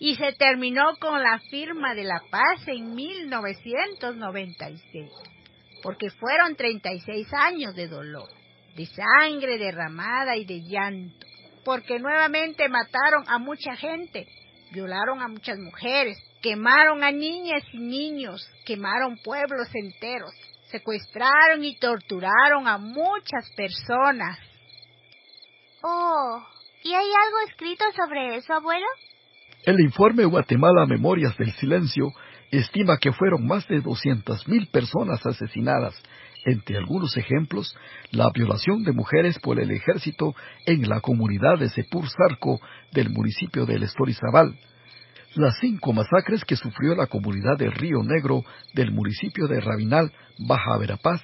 y 0.00 0.16
se 0.16 0.32
terminó 0.32 0.96
con 1.00 1.22
la 1.22 1.38
firma 1.50 1.94
de 1.94 2.02
la 2.04 2.20
paz 2.30 2.66
en 2.66 2.94
1996, 2.94 5.10
porque 5.82 6.10
fueron 6.10 6.56
36 6.56 7.28
años 7.32 7.76
de 7.76 7.86
dolor, 7.86 8.28
de 8.74 8.86
sangre 8.86 9.56
derramada 9.56 10.36
y 10.36 10.44
de 10.44 10.62
llanto, 10.62 11.24
porque 11.64 12.00
nuevamente 12.00 12.68
mataron 12.68 13.22
a 13.28 13.38
mucha 13.38 13.76
gente, 13.76 14.26
violaron 14.74 15.22
a 15.22 15.28
muchas 15.28 15.58
mujeres, 15.58 16.18
quemaron 16.42 17.04
a 17.04 17.12
niñas 17.12 17.62
y 17.72 17.78
niños, 17.78 18.46
quemaron 18.66 19.16
pueblos 19.24 19.68
enteros, 19.72 20.32
secuestraron 20.70 21.64
y 21.64 21.78
torturaron 21.78 22.66
a 22.66 22.76
muchas 22.76 23.48
personas. 23.56 24.38
Oh, 25.82 26.44
¿y 26.82 26.92
hay 26.92 27.06
algo 27.06 27.38
escrito 27.48 27.84
sobre 27.96 28.36
eso, 28.36 28.52
abuelo? 28.52 28.86
El 29.64 29.80
informe 29.80 30.24
Guatemala 30.24 30.86
Memorias 30.86 31.36
del 31.38 31.52
Silencio 31.52 32.08
estima 32.50 32.98
que 32.98 33.12
fueron 33.12 33.46
más 33.46 33.66
de 33.68 33.82
200.000 33.82 34.70
personas 34.70 35.24
asesinadas, 35.24 35.94
entre 36.44 36.76
algunos 36.76 37.16
ejemplos, 37.16 37.76
la 38.10 38.30
violación 38.34 38.82
de 38.84 38.92
mujeres 38.92 39.38
por 39.38 39.58
el 39.60 39.70
ejército 39.70 40.34
en 40.66 40.88
la 40.88 41.00
comunidad 41.00 41.58
de 41.58 41.68
Sepur 41.68 42.06
Zarco 42.08 42.60
del 42.92 43.10
municipio 43.10 43.66
del 43.66 43.82
Estorizabal, 43.82 44.54
las 45.34 45.58
cinco 45.58 45.92
masacres 45.92 46.44
que 46.44 46.56
sufrió 46.56 46.94
la 46.94 47.08
comunidad 47.08 47.56
de 47.58 47.70
Río 47.70 48.02
Negro 48.04 48.44
del 48.72 48.92
municipio 48.92 49.48
de 49.48 49.60
Rabinal, 49.60 50.12
Baja 50.38 50.78
Verapaz, 50.78 51.22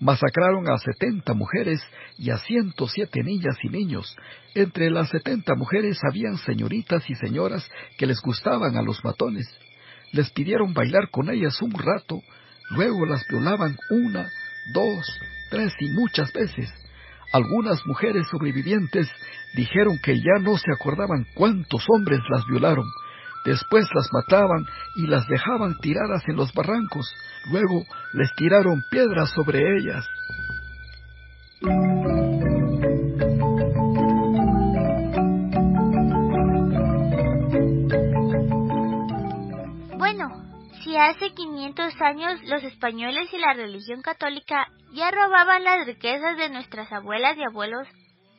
masacraron 0.00 0.68
a 0.68 0.78
70 0.78 1.34
mujeres 1.34 1.80
y 2.18 2.30
a 2.30 2.38
107 2.38 3.22
niñas 3.24 3.56
y 3.62 3.68
niños. 3.68 4.16
Entre 4.54 4.90
las 4.90 5.08
70 5.08 5.54
mujeres 5.56 5.98
habían 6.08 6.36
señoritas 6.38 7.08
y 7.08 7.14
señoras 7.14 7.68
que 7.96 8.06
les 8.06 8.20
gustaban 8.20 8.76
a 8.76 8.82
los 8.82 9.02
matones. 9.04 9.46
Les 10.12 10.30
pidieron 10.30 10.74
bailar 10.74 11.10
con 11.10 11.28
ellas 11.30 11.60
un 11.60 11.72
rato, 11.72 12.22
luego 12.70 13.06
las 13.06 13.26
violaban 13.28 13.76
una, 13.90 14.28
dos, 14.72 15.06
tres 15.50 15.72
y 15.80 15.90
muchas 15.90 16.32
veces. 16.32 16.72
Algunas 17.32 17.84
mujeres 17.86 18.26
sobrevivientes 18.30 19.08
dijeron 19.56 19.98
que 20.02 20.16
ya 20.16 20.42
no 20.42 20.56
se 20.56 20.70
acordaban 20.72 21.26
cuántos 21.34 21.84
hombres 21.88 22.20
las 22.30 22.44
violaron. 22.46 22.86
Después 23.44 23.86
las 23.94 24.08
mataban 24.12 24.64
y 24.96 25.06
las 25.06 25.26
dejaban 25.28 25.74
tiradas 25.80 26.22
en 26.28 26.36
los 26.36 26.52
barrancos. 26.54 27.12
Luego 27.50 27.84
les 28.14 28.32
tiraron 28.36 28.82
piedras 28.90 29.30
sobre 29.30 29.58
ellas. 29.58 30.06
Hace 40.98 41.32
500 41.32 41.94
años 42.00 42.42
los 42.44 42.62
españoles 42.62 43.32
y 43.32 43.38
la 43.38 43.54
religión 43.54 44.02
católica 44.02 44.66
ya 44.92 45.10
robaban 45.10 45.64
las 45.64 45.86
riquezas 45.86 46.36
de 46.36 46.50
nuestras 46.50 46.92
abuelas 46.92 47.36
y 47.36 47.44
abuelos, 47.44 47.88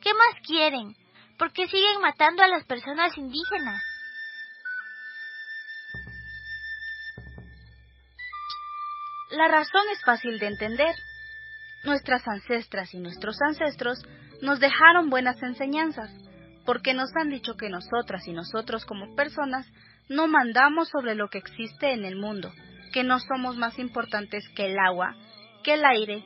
¿qué 0.02 0.12
más 0.14 0.40
quieren? 0.46 0.94
¿Por 1.38 1.52
qué 1.52 1.66
siguen 1.66 2.00
matando 2.00 2.42
a 2.42 2.48
las 2.48 2.64
personas 2.64 3.16
indígenas? 3.18 3.82
La 9.30 9.48
razón 9.48 9.82
es 9.92 10.02
fácil 10.04 10.38
de 10.38 10.46
entender. 10.46 10.94
Nuestras 11.84 12.26
ancestras 12.26 12.94
y 12.94 12.98
nuestros 12.98 13.36
ancestros 13.48 13.98
nos 14.40 14.60
dejaron 14.60 15.10
buenas 15.10 15.42
enseñanzas, 15.42 16.10
porque 16.64 16.94
nos 16.94 17.10
han 17.16 17.30
dicho 17.30 17.54
que 17.56 17.68
nosotras 17.68 18.26
y 18.26 18.32
nosotros 18.32 18.84
como 18.86 19.14
personas 19.14 19.66
no 20.08 20.28
mandamos 20.28 20.88
sobre 20.88 21.14
lo 21.14 21.28
que 21.28 21.38
existe 21.38 21.92
en 21.92 22.04
el 22.04 22.16
mundo, 22.16 22.52
que 22.92 23.02
no 23.02 23.18
somos 23.18 23.56
más 23.56 23.78
importantes 23.78 24.44
que 24.54 24.66
el 24.66 24.78
agua, 24.78 25.16
que 25.64 25.74
el 25.74 25.84
aire, 25.84 26.24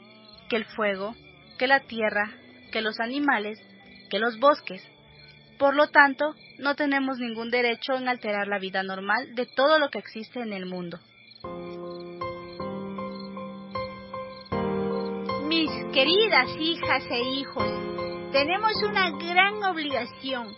que 0.49 0.57
el 0.57 0.65
fuego, 0.67 1.15
que 1.59 1.67
la 1.67 1.81
tierra, 1.81 2.31
que 2.73 2.83
los 2.83 3.01
animales, 3.01 3.59
que 4.11 4.19
los 4.19 4.39
bosques. 4.39 4.87
Por 5.59 5.75
lo 5.75 5.89
tanto, 5.89 6.35
no 6.59 6.75
tenemos 6.75 7.19
ningún 7.19 7.51
derecho 7.51 7.95
en 7.95 8.09
alterar 8.09 8.49
la 8.49 8.59
vida 8.59 8.83
normal 8.83 9.35
de 9.35 9.47
todo 9.47 9.79
lo 9.79 9.91
que 9.91 9.99
existe 9.99 10.41
en 10.41 10.53
el 10.53 10.67
mundo. 10.67 10.99
Mis 15.49 15.71
queridas 15.93 16.49
hijas 16.59 17.05
e 17.11 17.23
hijos, 17.23 17.71
tenemos 18.33 18.73
una 18.89 19.11
gran 19.11 19.63
obligación 19.65 20.55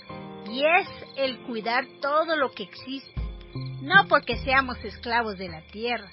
y 0.53 0.63
es 0.67 0.87
el 1.17 1.39
cuidar 1.47 1.87
todo 2.03 2.37
lo 2.37 2.51
que 2.51 2.65
existe, 2.65 3.23
no 3.81 4.07
porque 4.07 4.37
seamos 4.45 4.77
esclavos 4.85 5.39
de 5.39 5.49
la 5.49 5.63
tierra, 5.63 6.11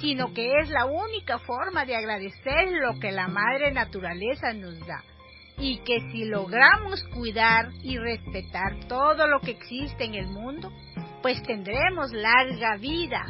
sino 0.00 0.34
que 0.34 0.50
es 0.60 0.70
la 0.70 0.86
única 0.86 1.38
forma 1.38 1.84
de 1.84 1.94
agradecer 1.94 2.72
lo 2.72 2.98
que 2.98 3.12
la 3.12 3.28
madre 3.28 3.70
naturaleza 3.70 4.52
nos 4.54 4.78
da. 4.80 5.04
Y 5.56 5.78
que 5.84 6.00
si 6.10 6.24
logramos 6.24 7.04
cuidar 7.14 7.68
y 7.82 7.96
respetar 7.96 8.88
todo 8.88 9.28
lo 9.28 9.40
que 9.40 9.52
existe 9.52 10.04
en 10.04 10.14
el 10.14 10.26
mundo, 10.26 10.72
pues 11.22 11.40
tendremos 11.42 12.10
larga 12.12 12.76
vida. 12.78 13.24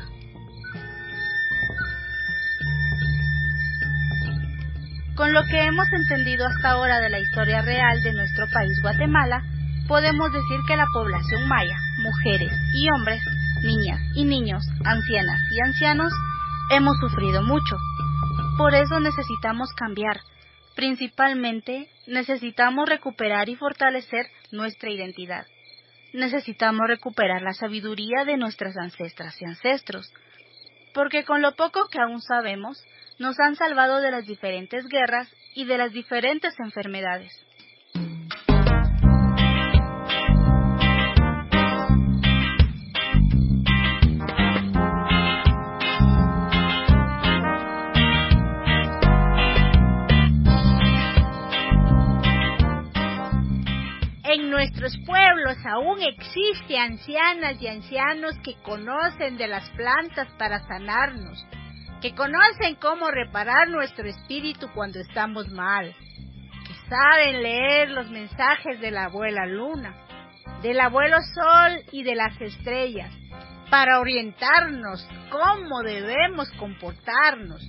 Con 5.17 5.35
lo 5.35 5.43
que 5.45 5.65
hemos 5.65 5.87
entendido 5.93 6.47
hasta 6.47 6.71
ahora 6.71 7.01
de 7.01 7.11
la 7.11 7.19
historia 7.19 7.63
real 7.63 8.01
de 8.03 8.13
nuestro 8.13 8.47
país 8.55 8.81
Guatemala, 8.81 9.43
podemos 9.91 10.33
decir 10.33 10.61
que 10.69 10.77
la 10.77 10.87
población 10.93 11.49
maya, 11.49 11.77
mujeres 11.99 12.53
y 12.73 12.89
hombres, 12.93 13.21
niñas 13.65 14.01
y 14.15 14.25
niños, 14.25 14.63
ancianas 14.85 15.41
y 15.51 15.61
ancianos, 15.67 16.13
hemos 16.71 16.97
sufrido 17.01 17.43
mucho. 17.43 17.77
Por 18.57 18.73
eso 18.73 19.01
necesitamos 19.01 19.73
cambiar. 19.73 20.21
Principalmente 20.77 21.89
necesitamos 22.07 22.89
recuperar 22.89 23.49
y 23.49 23.57
fortalecer 23.57 24.27
nuestra 24.53 24.91
identidad. 24.91 25.45
Necesitamos 26.13 26.87
recuperar 26.87 27.43
la 27.43 27.53
sabiduría 27.53 28.25
de 28.25 28.37
nuestras 28.37 28.77
ancestras 28.77 29.43
y 29.43 29.45
ancestros, 29.45 30.09
porque 30.95 31.25
con 31.25 31.43
lo 31.43 31.57
poco 31.57 31.89
que 31.91 32.01
aún 32.01 32.23
sabemos, 32.23 32.81
nos 33.19 33.41
han 33.41 33.57
salvado 33.57 34.01
de 34.01 34.13
las 34.13 34.25
diferentes 34.25 34.87
guerras 34.87 35.29
y 35.57 35.65
de 35.65 35.79
las 35.79 35.93
diferentes 35.93 36.55
enfermedades. 36.61 37.33
Nuestros 54.91 55.07
pueblos 55.07 55.57
aún 55.67 56.01
existe 56.03 56.79
ancianas 56.79 57.61
y 57.61 57.69
ancianos 57.69 58.37
que 58.43 58.55
conocen 58.63 59.37
de 59.37 59.47
las 59.47 59.69
plantas 59.71 60.29
para 60.39 60.61
sanarnos, 60.67 61.47
que 62.01 62.15
conocen 62.15 62.77
cómo 62.77 63.11
reparar 63.11 63.69
nuestro 63.69 64.07
espíritu 64.09 64.69
cuando 64.75 64.99
estamos 65.01 65.49
mal, 65.49 65.95
que 66.67 66.75
saben 66.89 67.43
leer 67.43 67.91
los 67.91 68.11
mensajes 68.11 68.81
de 68.81 68.91
la 68.91 69.05
abuela 69.05 69.47
luna, 69.47 69.95
del 70.63 70.81
abuelo 70.81 71.19
sol 71.35 71.85
y 71.93 72.03
de 72.03 72.15
las 72.15 72.41
estrellas, 72.41 73.13
para 73.71 74.01
orientarnos 74.01 75.07
cómo 75.31 75.83
debemos 75.83 76.51
comportarnos 76.59 77.63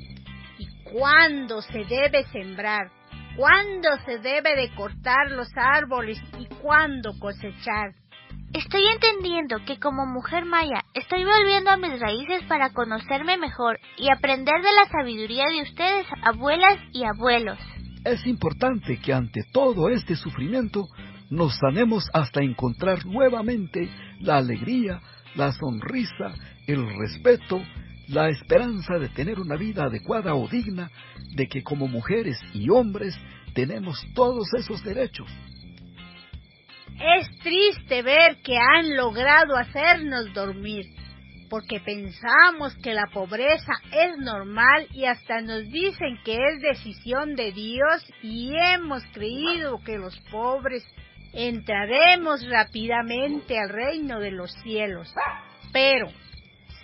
y 0.58 0.68
cuándo 0.84 1.62
se 1.62 1.84
debe 1.86 2.24
sembrar 2.32 3.01
cuándo 3.36 3.90
se 4.06 4.20
debe 4.20 4.56
de 4.56 4.74
cortar 4.76 5.32
los 5.32 5.50
árboles 5.56 6.22
y 6.40 6.46
cuándo 6.56 7.12
cosechar. 7.20 7.94
Estoy 8.54 8.84
entendiendo 8.94 9.58
que 9.66 9.80
como 9.80 10.06
mujer 10.06 10.44
maya 10.46 10.84
estoy 10.94 11.24
volviendo 11.24 11.72
a 11.72 11.78
mis 11.78 11.98
raíces 12.00 12.44
para 12.50 12.72
conocerme 12.72 13.38
mejor 13.38 13.80
y 13.98 14.12
aprender 14.12 14.62
de 14.62 14.74
la 14.74 14.90
sabiduría 14.90 15.46
de 15.46 15.62
ustedes, 15.62 16.06
abuelas 16.24 16.78
y 16.92 17.04
abuelos. 17.06 17.58
Es 18.04 18.26
importante 18.26 19.00
que 19.00 19.14
ante 19.14 19.42
todo 19.54 19.90
este 19.90 20.16
sufrimiento 20.16 20.88
nos 21.30 21.56
sanemos 21.58 22.10
hasta 22.14 22.42
encontrar 22.42 23.06
nuevamente 23.06 23.90
la 24.20 24.38
alegría, 24.38 25.00
la 25.36 25.54
sonrisa, 25.54 26.34
el 26.68 26.86
respeto, 26.98 27.62
la 28.12 28.30
esperanza 28.30 29.00
de 29.00 29.10
tener 29.10 29.40
una 29.40 29.56
vida 29.56 29.86
adecuada 29.86 30.36
o 30.36 30.48
digna, 30.48 30.92
de 31.34 31.48
que 31.48 31.64
como 31.64 31.88
mujeres 31.88 32.38
y 32.54 32.70
hombres 32.70 33.18
tenemos 33.54 34.06
todos 34.14 34.48
esos 34.54 34.84
derechos. 34.84 35.30
Es 37.00 37.28
triste 37.40 38.04
ver 38.04 38.38
que 38.44 38.58
han 38.58 38.96
logrado 38.96 39.56
hacernos 39.56 40.34
dormir, 40.34 40.86
porque 41.50 41.80
pensamos 41.80 42.76
que 42.84 42.94
la 42.94 43.08
pobreza 43.14 43.74
es 43.92 44.18
normal 44.18 44.88
y 44.92 45.06
hasta 45.06 45.42
nos 45.42 45.64
dicen 45.72 46.20
que 46.24 46.36
es 46.36 46.62
decisión 46.62 47.36
de 47.36 47.52
Dios 47.54 48.06
y 48.22 48.54
hemos 48.74 49.04
creído 49.14 49.82
que 49.84 49.98
los 49.98 50.20
pobres 50.30 50.86
entraremos 51.34 52.46
rápidamente 52.50 53.58
al 53.58 53.70
reino 53.70 54.20
de 54.20 54.32
los 54.32 54.52
cielos. 54.64 55.14
Pero 55.72 56.08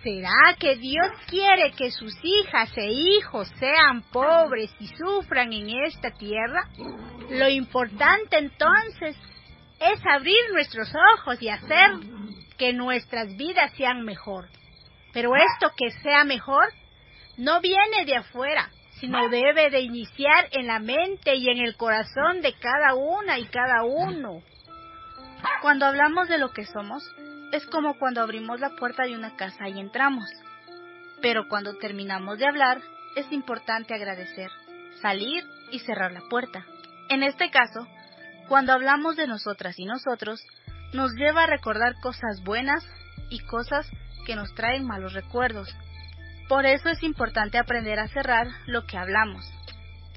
¿Será 0.08 0.56
que 0.58 0.78
Dios 0.78 1.12
quiere 1.28 1.74
que 1.74 1.92
sus 1.92 2.14
hijas 2.24 2.70
e 2.78 2.88
hijos 2.94 3.52
sean 3.60 4.04
pobres 4.04 4.74
y 4.80 4.88
sufran 4.88 5.52
en 5.52 5.70
esta 5.86 6.12
tierra? 6.12 6.70
Lo 7.30 7.50
importante 7.50 8.38
entonces 8.38 9.18
es 9.82 10.00
abrir 10.06 10.38
nuestros 10.54 10.94
ojos 11.18 11.42
y 11.42 11.50
hacer 11.50 11.90
que 12.58 12.72
nuestras 12.72 13.36
vidas 13.36 13.74
sean 13.76 14.06
mejor. 14.06 14.48
Pero 15.12 15.36
esto 15.36 15.74
que 15.76 15.92
sea 16.02 16.24
mejor 16.24 16.72
no 17.36 17.60
viene 17.60 18.06
de 18.06 18.16
afuera, 18.16 18.70
sino 19.02 19.28
debe 19.28 19.70
de 19.70 19.82
iniciar 19.82 20.48
en 20.52 20.68
la 20.68 20.80
mente 20.80 21.36
y 21.36 21.50
en 21.50 21.58
el 21.58 21.76
corazón 21.76 22.42
de 22.42 22.54
cada 22.54 22.96
una 22.96 23.40
y 23.40 23.46
cada 23.48 23.84
uno. 23.84 24.42
Cuando 25.62 25.86
hablamos 25.86 26.30
de 26.30 26.38
lo 26.38 26.54
que 26.54 26.64
somos, 26.66 27.04
es 27.52 27.66
como 27.68 27.98
cuando 27.98 28.22
abrimos 28.22 28.60
la 28.60 28.72
puerta 28.72 29.04
de 29.04 29.16
una 29.16 29.36
casa 29.36 29.70
y 29.70 29.80
entramos. 29.80 30.26
Pero 31.22 31.48
cuando 31.48 31.76
terminamos 31.78 32.38
de 32.38 32.48
hablar, 32.48 32.82
es 33.16 33.32
importante 33.32 33.94
agradecer, 33.94 34.52
salir 35.02 35.44
y 35.72 35.80
cerrar 35.80 36.12
la 36.12 36.22
puerta. 36.30 36.66
En 37.10 37.24
este 37.24 37.50
caso, 37.50 37.88
cuando 38.48 38.74
hablamos 38.74 39.16
de 39.16 39.28
nosotras 39.28 39.80
y 39.80 39.86
nosotros, 39.86 40.46
nos 40.94 41.14
lleva 41.14 41.44
a 41.44 41.48
recordar 41.48 41.96
cosas 42.02 42.44
buenas 42.44 42.86
y 43.30 43.40
cosas 43.40 43.90
que 44.26 44.36
nos 44.36 44.54
traen 44.54 44.86
malos 44.86 45.14
recuerdos. 45.14 45.74
Por 46.48 46.66
eso 46.66 46.90
es 46.90 47.02
importante 47.04 47.58
aprender 47.58 48.00
a 48.00 48.08
cerrar 48.08 48.48
lo 48.68 48.86
que 48.86 48.98
hablamos. 48.98 49.50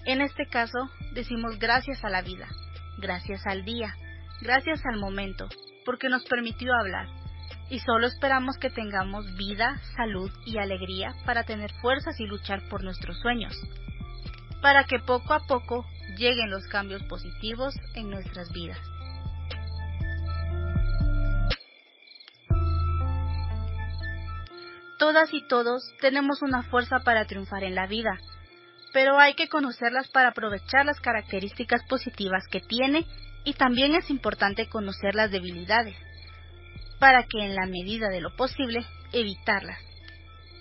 En 0.05 0.21
este 0.21 0.47
caso, 0.47 0.91
decimos 1.13 1.59
gracias 1.59 2.05
a 2.05 2.11
la 2.11 2.23
vida, 2.23 2.49
gracias 2.99 3.47
al 3.47 3.65
día, 3.65 3.95
gracias 4.41 4.81
al 4.93 4.99
momento, 4.99 5.49
porque 5.85 6.09
nos 6.09 6.25
permitió 6.25 6.73
hablar 6.75 7.20
y 7.71 7.79
solo 7.79 8.09
esperamos 8.09 8.59
que 8.59 8.69
tengamos 8.69 9.25
vida, 9.37 9.81
salud 9.97 10.31
y 10.45 10.59
alegría 10.59 11.15
para 11.25 11.45
tener 11.45 11.73
fuerzas 11.81 12.19
y 12.19 12.27
luchar 12.27 12.69
por 12.69 12.83
nuestros 12.83 13.19
sueños, 13.21 13.57
para 14.61 14.85
que 14.85 14.99
poco 14.99 15.33
a 15.33 15.47
poco 15.47 15.87
lleguen 16.19 16.51
los 16.51 16.67
cambios 16.67 17.03
positivos 17.05 17.75
en 17.95 18.11
nuestras 18.11 18.53
vidas. 18.53 18.79
Todas 24.99 25.33
y 25.33 25.47
todos 25.47 25.83
tenemos 26.01 26.43
una 26.43 26.65
fuerza 26.65 26.99
para 26.99 27.25
triunfar 27.25 27.63
en 27.63 27.77
la 27.77 27.87
vida, 27.87 28.19
pero 28.93 29.19
hay 29.19 29.35
que 29.35 29.49
conocerlas 29.49 30.09
para 30.09 30.31
aprovechar 30.31 30.85
las 30.85 31.01
características 31.01 31.85
positivas 31.89 32.43
que 32.51 32.61
tiene 32.61 33.07
y 33.45 33.55
también 33.55 33.95
es 33.95 34.11
importante 34.11 34.69
conocer 34.69 35.15
las 35.15 35.31
debilidades 35.31 35.97
para 37.01 37.25
que 37.25 37.41
en 37.41 37.57
la 37.57 37.67
medida 37.67 38.09
de 38.11 38.21
lo 38.21 38.37
posible 38.37 38.85
evitarlas. 39.13 39.79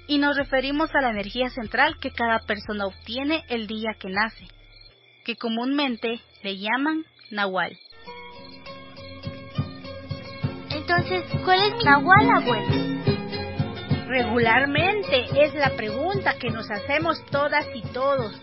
Y 0.08 0.18
nos 0.18 0.36
referimos 0.36 0.90
a 0.96 1.02
la 1.02 1.12
energía 1.12 1.50
central 1.50 1.98
que 2.00 2.12
cada 2.12 2.40
persona 2.40 2.88
obtiene 2.88 3.44
el 3.50 3.68
día 3.68 3.92
que 4.00 4.10
nace, 4.10 4.48
que 5.26 5.36
comúnmente 5.36 6.20
le 6.42 6.58
llaman 6.58 7.06
Nahual. 7.30 7.78
Entonces, 10.72 11.24
¿cuál 11.46 11.60
es 11.62 11.86
Nahual, 11.86 12.30
abuelo? 12.38 12.90
Regularmente 14.08 15.26
es 15.44 15.54
la 15.54 15.76
pregunta 15.76 16.40
que 16.40 16.50
nos 16.50 16.72
hacemos 16.72 17.24
todas 17.28 17.68
y 17.76 17.84
todos. 17.94 18.42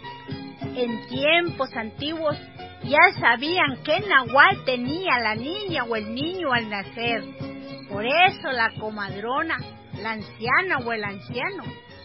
En 0.77 1.05
tiempos 1.09 1.75
antiguos 1.75 2.37
ya 2.85 2.99
sabían 3.19 3.83
qué 3.83 3.99
Nahual 4.01 4.65
tenía 4.65 5.19
la 5.21 5.35
niña 5.35 5.83
o 5.85 5.97
el 5.97 6.15
niño 6.15 6.53
al 6.53 6.69
nacer 6.69 7.56
por 7.89 8.05
eso 8.05 8.51
la 8.53 8.71
comadrona, 8.79 9.59
la 10.01 10.13
anciana 10.13 10.79
o 10.85 10.93
el 10.93 11.05
anciano, 11.05 11.65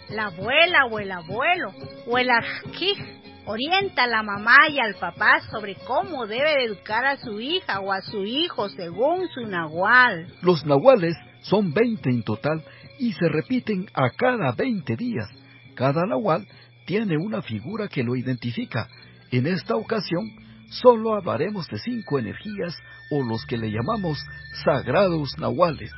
la 0.09 0.25
abuela 0.25 0.85
o 0.89 0.99
el 0.99 1.11
abuelo 1.11 1.73
o 2.07 2.17
el 2.17 2.29
arquij 2.29 2.97
orienta 3.45 4.03
a 4.03 4.07
la 4.07 4.23
mamá 4.23 4.57
y 4.69 4.79
al 4.79 4.95
papá 4.95 5.39
sobre 5.49 5.75
cómo 5.87 6.27
debe 6.27 6.65
educar 6.65 7.05
a 7.05 7.17
su 7.17 7.39
hija 7.39 7.79
o 7.79 7.91
a 7.91 8.01
su 8.01 8.23
hijo 8.23 8.69
según 8.69 9.27
su 9.29 9.41
nahual. 9.41 10.27
Los 10.41 10.65
nahuales 10.65 11.15
son 11.41 11.73
20 11.73 12.09
en 12.09 12.23
total 12.23 12.63
y 12.99 13.13
se 13.13 13.27
repiten 13.29 13.87
a 13.93 14.11
cada 14.11 14.51
20 14.51 14.95
días. 14.95 15.27
Cada 15.75 16.05
nahual 16.05 16.47
tiene 16.85 17.17
una 17.17 17.41
figura 17.41 17.87
que 17.87 18.03
lo 18.03 18.15
identifica. 18.15 18.87
En 19.31 19.47
esta 19.47 19.75
ocasión, 19.75 20.29
solo 20.71 21.15
hablaremos 21.15 21.67
de 21.67 21.77
cinco 21.77 22.17
energías 22.17 22.75
o 23.09 23.23
los 23.23 23.45
que 23.45 23.57
le 23.57 23.69
llamamos 23.69 24.17
sagrados 24.63 25.37
nahuales. 25.37 25.91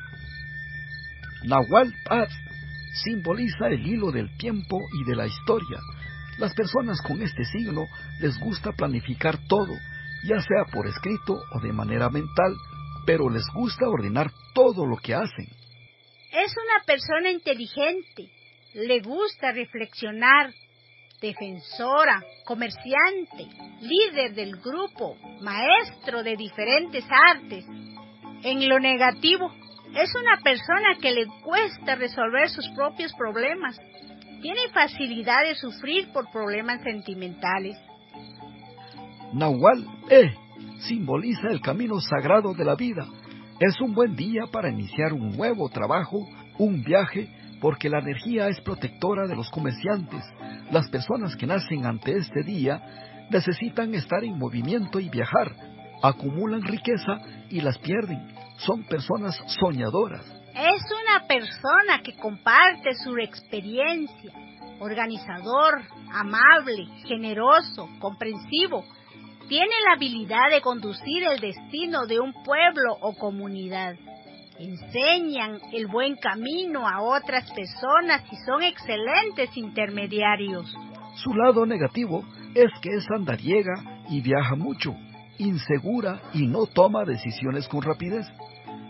Nahual 1.43 1.93
Paz 2.05 2.29
simboliza 3.03 3.67
el 3.67 3.85
hilo 3.85 4.11
del 4.11 4.35
tiempo 4.37 4.79
y 4.93 5.09
de 5.09 5.15
la 5.15 5.27
historia. 5.27 5.79
Las 6.37 6.53
personas 6.53 7.01
con 7.01 7.21
este 7.21 7.43
signo 7.45 7.85
les 8.19 8.37
gusta 8.39 8.71
planificar 8.71 9.37
todo, 9.47 9.73
ya 10.23 10.39
sea 10.39 10.65
por 10.71 10.87
escrito 10.87 11.35
o 11.51 11.59
de 11.59 11.73
manera 11.73 12.09
mental, 12.09 12.55
pero 13.05 13.29
les 13.29 13.43
gusta 13.53 13.87
ordenar 13.87 14.31
todo 14.53 14.85
lo 14.85 14.97
que 14.97 15.13
hacen. 15.13 15.47
Es 16.31 16.51
una 16.57 16.83
persona 16.85 17.29
inteligente, 17.29 18.31
le 18.73 19.01
gusta 19.01 19.51
reflexionar, 19.51 20.51
defensora, 21.23 22.21
comerciante, 22.43 23.47
líder 23.79 24.35
del 24.35 24.57
grupo, 24.57 25.15
maestro 25.41 26.21
de 26.21 26.35
diferentes 26.35 27.05
artes. 27.09 27.65
En 28.43 28.67
lo 28.67 28.77
negativo, 28.77 29.49
es 29.95 30.13
una 30.15 30.41
persona 30.43 30.97
que 31.01 31.11
le 31.11 31.25
cuesta 31.41 31.95
resolver 31.95 32.49
sus 32.49 32.69
propios 32.75 33.13
problemas. 33.13 33.79
Tiene 34.41 34.67
facilidad 34.73 35.45
de 35.47 35.55
sufrir 35.55 36.11
por 36.11 36.29
problemas 36.29 36.81
sentimentales. 36.83 37.77
Nahual 39.31 39.87
E 40.09 40.29
simboliza 40.81 41.47
el 41.51 41.61
camino 41.61 42.01
sagrado 42.01 42.53
de 42.53 42.65
la 42.65 42.75
vida. 42.75 43.07
Es 43.61 43.79
un 43.79 43.93
buen 43.93 44.17
día 44.17 44.41
para 44.51 44.69
iniciar 44.69 45.13
un 45.13 45.37
nuevo 45.37 45.69
trabajo, 45.69 46.27
un 46.57 46.83
viaje, 46.83 47.29
porque 47.63 47.89
la 47.89 47.99
energía 47.99 48.49
es 48.49 48.59
protectora 48.59 49.25
de 49.25 49.37
los 49.37 49.49
comerciantes. 49.49 50.21
Las 50.69 50.89
personas 50.89 51.33
que 51.37 51.47
nacen 51.47 51.85
ante 51.85 52.11
este 52.11 52.43
día 52.43 53.25
necesitan 53.29 53.93
estar 53.95 54.21
en 54.21 54.37
movimiento 54.37 54.99
y 54.99 55.07
viajar, 55.07 55.55
acumulan 56.01 56.61
riqueza 56.61 57.19
y 57.49 57.61
las 57.61 57.77
pierden 57.77 58.35
son 58.57 58.83
personas 58.83 59.41
soñadoras. 59.61 60.25
Es 60.53 60.83
una 61.05 61.25
persona 61.25 62.01
que 62.03 62.17
comparte 62.17 62.95
su 63.01 63.15
experiencia, 63.17 64.33
organizador, 64.81 65.83
amable, 66.11 66.85
generoso, 67.07 67.87
comprensivo. 67.99 68.83
Tiene 69.47 69.73
la 69.87 69.95
habilidad 69.95 70.49
de 70.51 70.59
conducir 70.59 71.23
el 71.31 71.39
destino 71.39 72.07
de 72.07 72.19
un 72.19 72.33
pueblo 72.43 72.97
o 72.99 73.15
comunidad. 73.15 73.95
Enseñan 74.59 75.59
el 75.71 75.87
buen 75.87 76.15
camino 76.15 76.87
a 76.87 77.01
otras 77.01 77.49
personas 77.51 78.21
y 78.31 78.35
son 78.45 78.63
excelentes 78.63 79.55
intermediarios. 79.55 80.73
Su 81.15 81.33
lado 81.33 81.65
negativo 81.65 82.23
es 82.53 82.71
que 82.81 82.89
es 82.89 83.05
andariega 83.11 84.03
y 84.09 84.21
viaja 84.21 84.55
mucho, 84.55 84.95
insegura 85.37 86.21
y 86.33 86.47
no 86.47 86.67
toma 86.67 87.03
decisiones 87.03 87.67
con 87.67 87.81
rapidez 87.81 88.27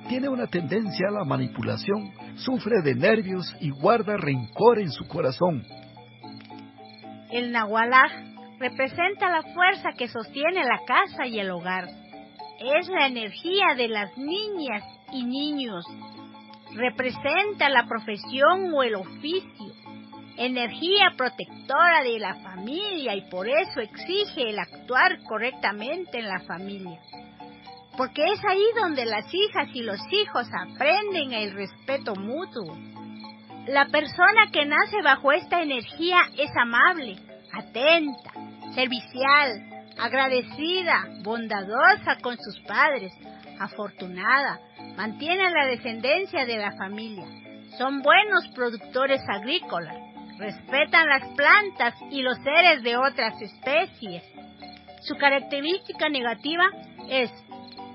tiene 0.07 0.27
una 0.27 0.47
tendencia 0.47 1.07
a 1.07 1.11
la 1.11 1.23
manipulación, 1.23 2.11
sufre 2.35 2.81
de 2.83 2.95
nervios 2.95 3.55
y 3.61 3.69
guarda 3.69 4.17
rencor 4.17 4.79
en 4.79 4.91
su 4.91 5.07
corazón. 5.07 5.65
El 7.31 7.51
Nahualá 7.51 8.03
representa 8.59 9.29
la 9.29 9.41
fuerza 9.53 9.89
que 9.97 10.07
sostiene 10.07 10.63
la 10.63 10.79
casa 10.85 11.25
y 11.25 11.39
el 11.39 11.51
hogar. 11.51 11.87
Es 12.59 12.87
la 12.89 13.07
energía 13.07 13.75
de 13.75 13.87
las 13.87 14.15
niñas 14.17 14.83
y 15.13 15.23
niños. 15.23 15.85
Representa 16.73 17.69
la 17.69 17.85
profesión 17.85 18.73
o 18.73 18.83
el 18.83 18.95
oficio. 18.95 19.73
Energía 20.35 21.13
protectora 21.15 22.03
de 22.03 22.19
la 22.19 22.35
familia 22.41 23.15
y 23.15 23.29
por 23.29 23.47
eso 23.47 23.79
exige 23.79 24.49
el 24.49 24.59
actuar 24.59 25.19
correctamente 25.23 26.19
en 26.19 26.27
la 26.27 26.39
familia 26.41 26.99
porque 27.97 28.23
es 28.23 28.39
ahí 28.45 28.65
donde 28.75 29.05
las 29.05 29.25
hijas 29.33 29.69
y 29.73 29.83
los 29.83 29.99
hijos 30.11 30.47
aprenden 30.51 31.31
el 31.31 31.53
respeto 31.53 32.15
mutuo. 32.15 32.75
La 33.67 33.85
persona 33.85 34.51
que 34.51 34.65
nace 34.65 35.01
bajo 35.03 35.31
esta 35.31 35.61
energía 35.61 36.21
es 36.37 36.49
amable, 36.59 37.15
atenta, 37.53 38.33
servicial, 38.73 39.51
agradecida, 39.97 41.07
bondadosa 41.23 42.17
con 42.21 42.35
sus 42.37 42.59
padres, 42.67 43.13
afortunada, 43.59 44.59
mantiene 44.95 45.49
la 45.49 45.65
descendencia 45.67 46.45
de 46.45 46.57
la 46.57 46.71
familia, 46.77 47.25
son 47.77 48.01
buenos 48.01 48.47
productores 48.53 49.21
agrícolas, 49.27 49.95
respetan 50.37 51.07
las 51.07 51.29
plantas 51.35 51.95
y 52.11 52.21
los 52.21 52.37
seres 52.43 52.83
de 52.83 52.97
otras 52.97 53.33
especies. 53.41 54.23
Su 55.01 55.15
característica 55.15 56.09
negativa 56.09 56.65
es 57.09 57.31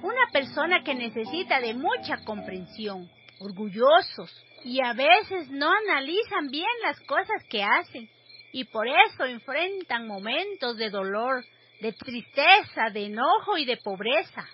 una 0.02 0.26
persona 0.32 0.82
que 0.82 0.94
necesita 0.94 1.60
de 1.60 1.74
mucha 1.74 2.18
comprensión, 2.24 3.08
orgullosos 3.40 4.30
y 4.64 4.80
a 4.82 4.92
veces 4.92 5.48
no 5.50 5.70
analizan 5.70 6.50
bien 6.50 6.66
las 6.82 6.98
cosas 7.00 7.44
que 7.48 7.62
hacen 7.62 8.08
y 8.52 8.64
por 8.64 8.86
eso 8.88 9.24
enfrentan 9.24 10.06
momentos 10.06 10.76
de 10.76 10.90
dolor, 10.90 11.44
de 11.80 11.92
tristeza, 11.92 12.90
de 12.92 13.06
enojo 13.06 13.56
y 13.56 13.64
de 13.64 13.76
pobreza. 13.76 14.44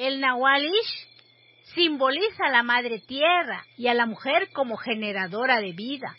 El 0.00 0.18
Nahualish 0.18 1.08
simboliza 1.74 2.46
a 2.46 2.50
la 2.50 2.62
madre 2.62 3.00
tierra 3.00 3.66
y 3.76 3.88
a 3.88 3.92
la 3.92 4.06
mujer 4.06 4.48
como 4.54 4.78
generadora 4.78 5.60
de 5.60 5.72
vida. 5.72 6.16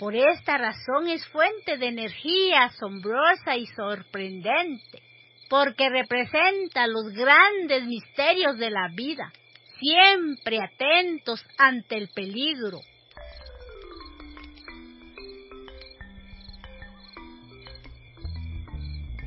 Por 0.00 0.16
esta 0.16 0.58
razón 0.58 1.06
es 1.06 1.24
fuente 1.28 1.78
de 1.78 1.86
energía 1.86 2.64
asombrosa 2.64 3.56
y 3.56 3.66
sorprendente 3.66 5.00
porque 5.48 5.88
representa 5.90 6.88
los 6.88 7.12
grandes 7.12 7.86
misterios 7.86 8.58
de 8.58 8.70
la 8.70 8.88
vida, 8.92 9.32
siempre 9.78 10.58
atentos 10.60 11.40
ante 11.56 11.98
el 11.98 12.08
peligro. 12.08 12.80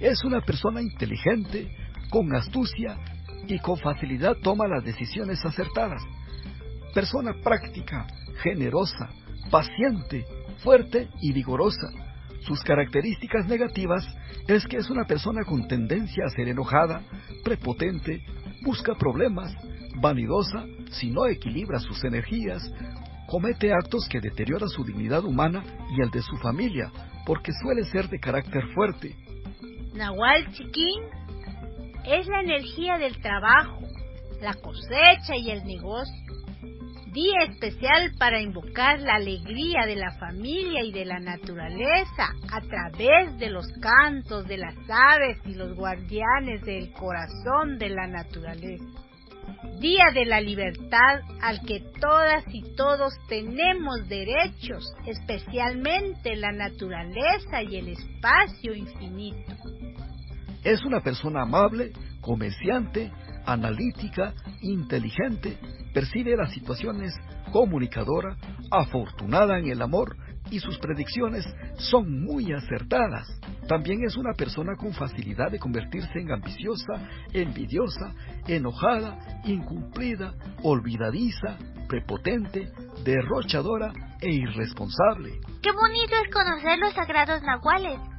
Es 0.02 0.22
una 0.26 0.42
persona 0.42 0.82
inteligente, 0.82 1.74
con 2.10 2.36
astucia 2.36 2.98
y 3.48 3.60
con 3.60 3.78
facilidad 3.78 4.38
toma 4.42 4.68
las 4.68 4.84
decisiones 4.84 5.44
acertadas. 5.46 6.02
Persona 6.94 7.34
práctica, 7.44 8.08
generosa, 8.42 9.10
paciente, 9.50 10.26
fuerte 10.64 11.10
y 11.22 11.34
vigorosa 11.34 11.90
sus 12.46 12.62
características 12.62 13.48
negativas 13.48 14.06
es 14.48 14.66
que 14.66 14.78
es 14.78 14.90
una 14.90 15.06
persona 15.06 15.44
con 15.46 15.68
tendencia 15.68 16.26
a 16.26 16.30
ser 16.30 16.50
enojada, 16.50 17.02
prepotente, 17.44 18.22
busca 18.62 18.96
problemas, 18.96 19.54
vanidosa, 19.96 20.66
si 20.92 21.10
no 21.10 21.26
equilibra 21.28 21.80
sus 21.80 22.04
energías, 22.04 22.62
comete 23.28 23.72
actos 23.72 24.08
que 24.10 24.20
deterioran 24.20 24.68
su 24.70 24.84
dignidad 24.84 25.24
humana 25.24 25.64
y 25.98 26.02
el 26.02 26.10
de 26.12 26.22
su 26.22 26.38
familia, 26.38 26.92
porque 27.26 27.52
suele 27.62 27.86
ser 27.86 28.10
de 28.10 28.20
carácter 28.20 28.64
fuerte. 28.74 29.16
Nahual 29.94 30.52
Chiquín 30.52 31.04
es 32.06 32.28
la 32.28 32.42
energía 32.42 32.98
del 32.98 33.20
trabajo, 33.22 33.80
la 34.42 34.54
cosecha 34.54 35.36
y 35.36 35.52
el 35.52 35.63
negocio 35.66 36.24
día 37.13 37.44
especial 37.48 38.12
para 38.18 38.42
invocar 38.42 39.00
la 39.00 39.16
alegría 39.16 39.86
de 39.86 39.96
la 39.96 40.12
familia 40.18 40.84
y 40.84 40.92
de 40.92 41.06
la 41.06 41.20
naturaleza 41.20 42.34
a 42.52 42.60
través 42.62 43.38
de 43.38 43.52
los 43.52 43.68
cantos 43.80 44.48
de 44.48 44.58
las 44.58 44.76
aves 44.89 45.38
y 45.46 45.54
los 45.54 45.76
guardianes 45.76 46.63
del 46.63 46.92
corazón 46.94 47.78
de 47.78 47.89
la 47.89 48.08
naturaleza. 48.08 48.84
Día 49.80 50.06
de 50.13 50.26
la 50.26 50.42
libertad 50.42 51.22
al 51.42 51.62
que 51.66 51.82
todas 52.00 52.44
y 52.48 52.63
todos 52.76 53.13
tenemos 53.28 54.08
derechos, 54.08 54.84
especialmente 55.06 56.36
la 56.36 56.52
naturaleza 56.52 57.62
y 57.62 57.78
el 57.78 57.89
espacio 57.89 58.74
infinito. 58.74 59.54
Es 60.63 60.84
una 60.86 61.02
persona 61.02 61.41
amable, 61.41 61.91
comerciante, 62.21 63.12
analítica, 63.45 64.34
inteligente, 64.62 65.58
percibe 65.93 66.38
las 66.38 66.52
situaciones, 66.52 67.13
comunicadora, 67.52 68.38
afortunada 68.71 69.60
en 69.60 69.67
el 69.67 69.82
amor 69.82 70.15
y 70.49 70.60
sus 70.60 70.78
predicciones 70.80 71.45
son 71.78 72.23
muy 72.23 72.54
acertadas. 72.54 73.28
También 73.67 74.04
es 74.06 74.15
una 74.15 74.34
persona 74.34 74.76
con 74.76 74.93
facilidad 74.93 75.52
de 75.52 75.60
convertirse 75.60 76.19
en 76.19 76.32
ambiciosa, 76.32 76.93
envidiosa, 77.34 78.13
enojada, 78.47 79.41
incumplida, 79.45 80.34
olvidadiza, 80.63 81.58
prepotente, 81.88 82.69
derrochadora 83.04 83.91
e 84.21 84.32
irresponsable. 84.32 85.41
Qué 85.62 85.71
bonito 85.71 86.13
es 86.23 86.34
conocer 86.34 86.78
los 86.80 86.93
sagrados 86.93 87.41
nahuales 87.43 88.12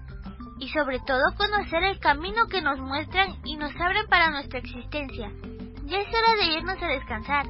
y 0.58 0.68
sobre 0.68 1.00
todo 1.00 1.22
conocer 1.36 1.82
el 1.84 1.98
camino 1.98 2.46
que 2.48 2.62
nos 2.62 2.78
muestran 2.78 3.36
y 3.44 3.56
nos 3.56 3.72
abren 3.76 4.06
para 4.08 4.30
nuestra 4.30 4.58
existencia. 4.58 5.30
Ya 5.86 5.98
es 5.98 6.08
hora 6.08 6.36
de 6.36 6.56
irnos 6.56 6.82
a 6.82 6.88
descansar. 6.88 7.46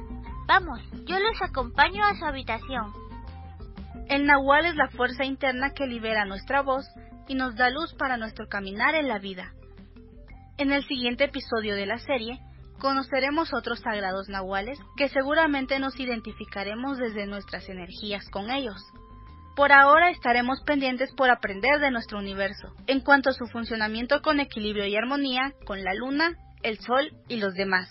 Vamos, 0.47 0.79
yo 1.05 1.17
los 1.19 1.41
acompaño 1.41 2.03
a 2.05 2.15
su 2.15 2.25
habitación. 2.25 2.93
El 4.07 4.25
nahual 4.25 4.65
es 4.65 4.75
la 4.75 4.89
fuerza 4.89 5.23
interna 5.23 5.71
que 5.73 5.87
libera 5.87 6.25
nuestra 6.25 6.61
voz 6.61 6.85
y 7.27 7.35
nos 7.35 7.55
da 7.55 7.69
luz 7.69 7.93
para 7.95 8.17
nuestro 8.17 8.47
caminar 8.47 8.93
en 8.95 9.07
la 9.07 9.19
vida. 9.19 9.53
En 10.57 10.71
el 10.71 10.85
siguiente 10.85 11.25
episodio 11.25 11.75
de 11.75 11.85
la 11.85 11.97
serie, 11.97 12.39
conoceremos 12.79 13.53
otros 13.53 13.79
sagrados 13.79 14.29
nahuales 14.29 14.77
que 14.95 15.09
seguramente 15.09 15.79
nos 15.79 15.99
identificaremos 15.99 16.97
desde 16.97 17.25
nuestras 17.25 17.67
energías 17.67 18.29
con 18.29 18.51
ellos. 18.51 18.81
Por 19.55 19.71
ahora 19.71 20.09
estaremos 20.09 20.61
pendientes 20.63 21.13
por 21.13 21.29
aprender 21.29 21.79
de 21.79 21.89
nuestro 21.89 22.19
universo, 22.19 22.75
en 22.87 22.99
cuanto 22.99 23.29
a 23.29 23.33
su 23.33 23.45
funcionamiento 23.47 24.21
con 24.21 24.41
equilibrio 24.41 24.85
y 24.85 24.97
armonía 24.97 25.53
con 25.65 25.81
la 25.81 25.93
luna, 25.93 26.35
el 26.61 26.77
sol 26.79 27.13
y 27.29 27.37
los 27.37 27.53
demás. 27.53 27.89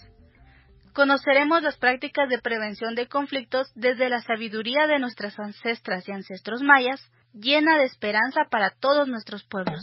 Conoceremos 0.92 1.62
las 1.62 1.79
prácticas 1.79 2.29
de 2.29 2.38
prevención 2.38 2.94
de 2.94 3.09
conflictos 3.09 3.72
desde 3.74 4.11
la 4.11 4.20
sabiduría 4.20 4.87
de 4.87 4.98
nuestras 4.98 5.38
ancestras 5.38 6.07
y 6.07 6.12
ancestros 6.12 6.62
mayas, 6.62 7.00
llena 7.33 7.79
de 7.79 7.85
esperanza 7.85 8.42
para 8.50 8.70
todos 8.79 9.09
nuestros 9.09 9.42
pueblos. 9.44 9.81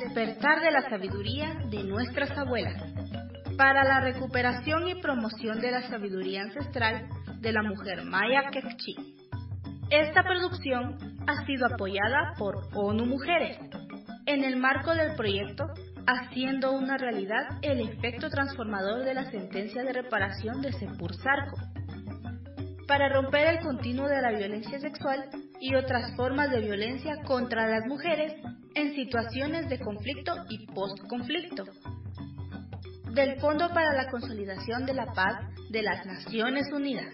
Despertar 0.00 0.60
de 0.60 0.70
la 0.70 0.82
sabiduría 0.90 1.54
de 1.70 1.82
nuestras 1.84 2.30
abuelas 2.36 2.82
para 3.56 3.82
la 3.82 4.00
recuperación 4.00 4.86
y 4.88 5.00
promoción 5.00 5.60
de 5.60 5.70
la 5.70 5.88
sabiduría 5.88 6.42
ancestral 6.42 7.08
de 7.40 7.52
la 7.52 7.62
mujer 7.62 8.04
maya 8.04 8.50
Quechí. 8.50 8.94
Esta 9.88 10.22
producción 10.22 10.98
ha 11.26 11.46
sido 11.46 11.66
apoyada 11.66 12.34
por 12.36 12.68
ONU 12.74 13.06
Mujeres 13.06 13.58
en 14.26 14.44
el 14.44 14.56
marco 14.56 14.94
del 14.94 15.14
proyecto 15.14 15.64
Haciendo 16.08 16.70
una 16.70 16.96
realidad 16.96 17.58
el 17.62 17.80
efecto 17.80 18.30
transformador 18.30 19.02
de 19.02 19.14
la 19.14 19.28
sentencia 19.28 19.82
de 19.82 19.92
reparación 19.92 20.62
de 20.62 20.70
Sepur 20.70 21.12
Sarco 21.16 21.56
para 22.86 23.08
romper 23.08 23.46
el 23.48 23.60
continuo 23.60 24.06
de 24.06 24.22
la 24.22 24.30
violencia 24.30 24.78
sexual 24.78 25.28
y 25.60 25.74
otras 25.74 26.14
formas 26.16 26.50
de 26.50 26.60
violencia 26.60 27.16
contra 27.24 27.66
las 27.66 27.86
mujeres 27.86 28.34
en 28.74 28.94
situaciones 28.94 29.68
de 29.68 29.78
conflicto 29.80 30.32
y 30.48 30.66
post-conflicto. 30.66 31.64
Del 33.12 33.40
Fondo 33.40 33.68
para 33.70 33.94
la 33.94 34.10
Consolidación 34.10 34.84
de 34.86 34.94
la 34.94 35.06
Paz 35.06 35.42
de 35.70 35.82
las 35.82 36.04
Naciones 36.06 36.70
Unidas. 36.72 37.12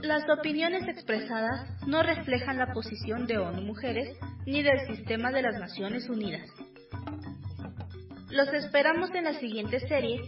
Las 0.00 0.22
opiniones 0.30 0.86
expresadas 0.88 1.68
no 1.86 2.02
reflejan 2.02 2.58
la 2.58 2.72
posición 2.72 3.26
de 3.26 3.38
ONU 3.38 3.62
Mujeres 3.62 4.16
ni 4.46 4.62
del 4.62 4.80
sistema 4.86 5.30
de 5.30 5.42
las 5.42 5.54
Naciones 5.60 6.08
Unidas. 6.08 6.48
Los 8.30 8.48
esperamos 8.54 9.10
en 9.14 9.24
la 9.24 9.34
siguiente 9.34 9.78
serie 9.80 10.22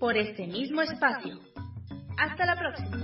por 0.00 0.16
este 0.16 0.46
mismo 0.46 0.82
espacio. 0.82 1.38
Hasta 2.18 2.46
la 2.46 2.56
próxima. 2.56 2.96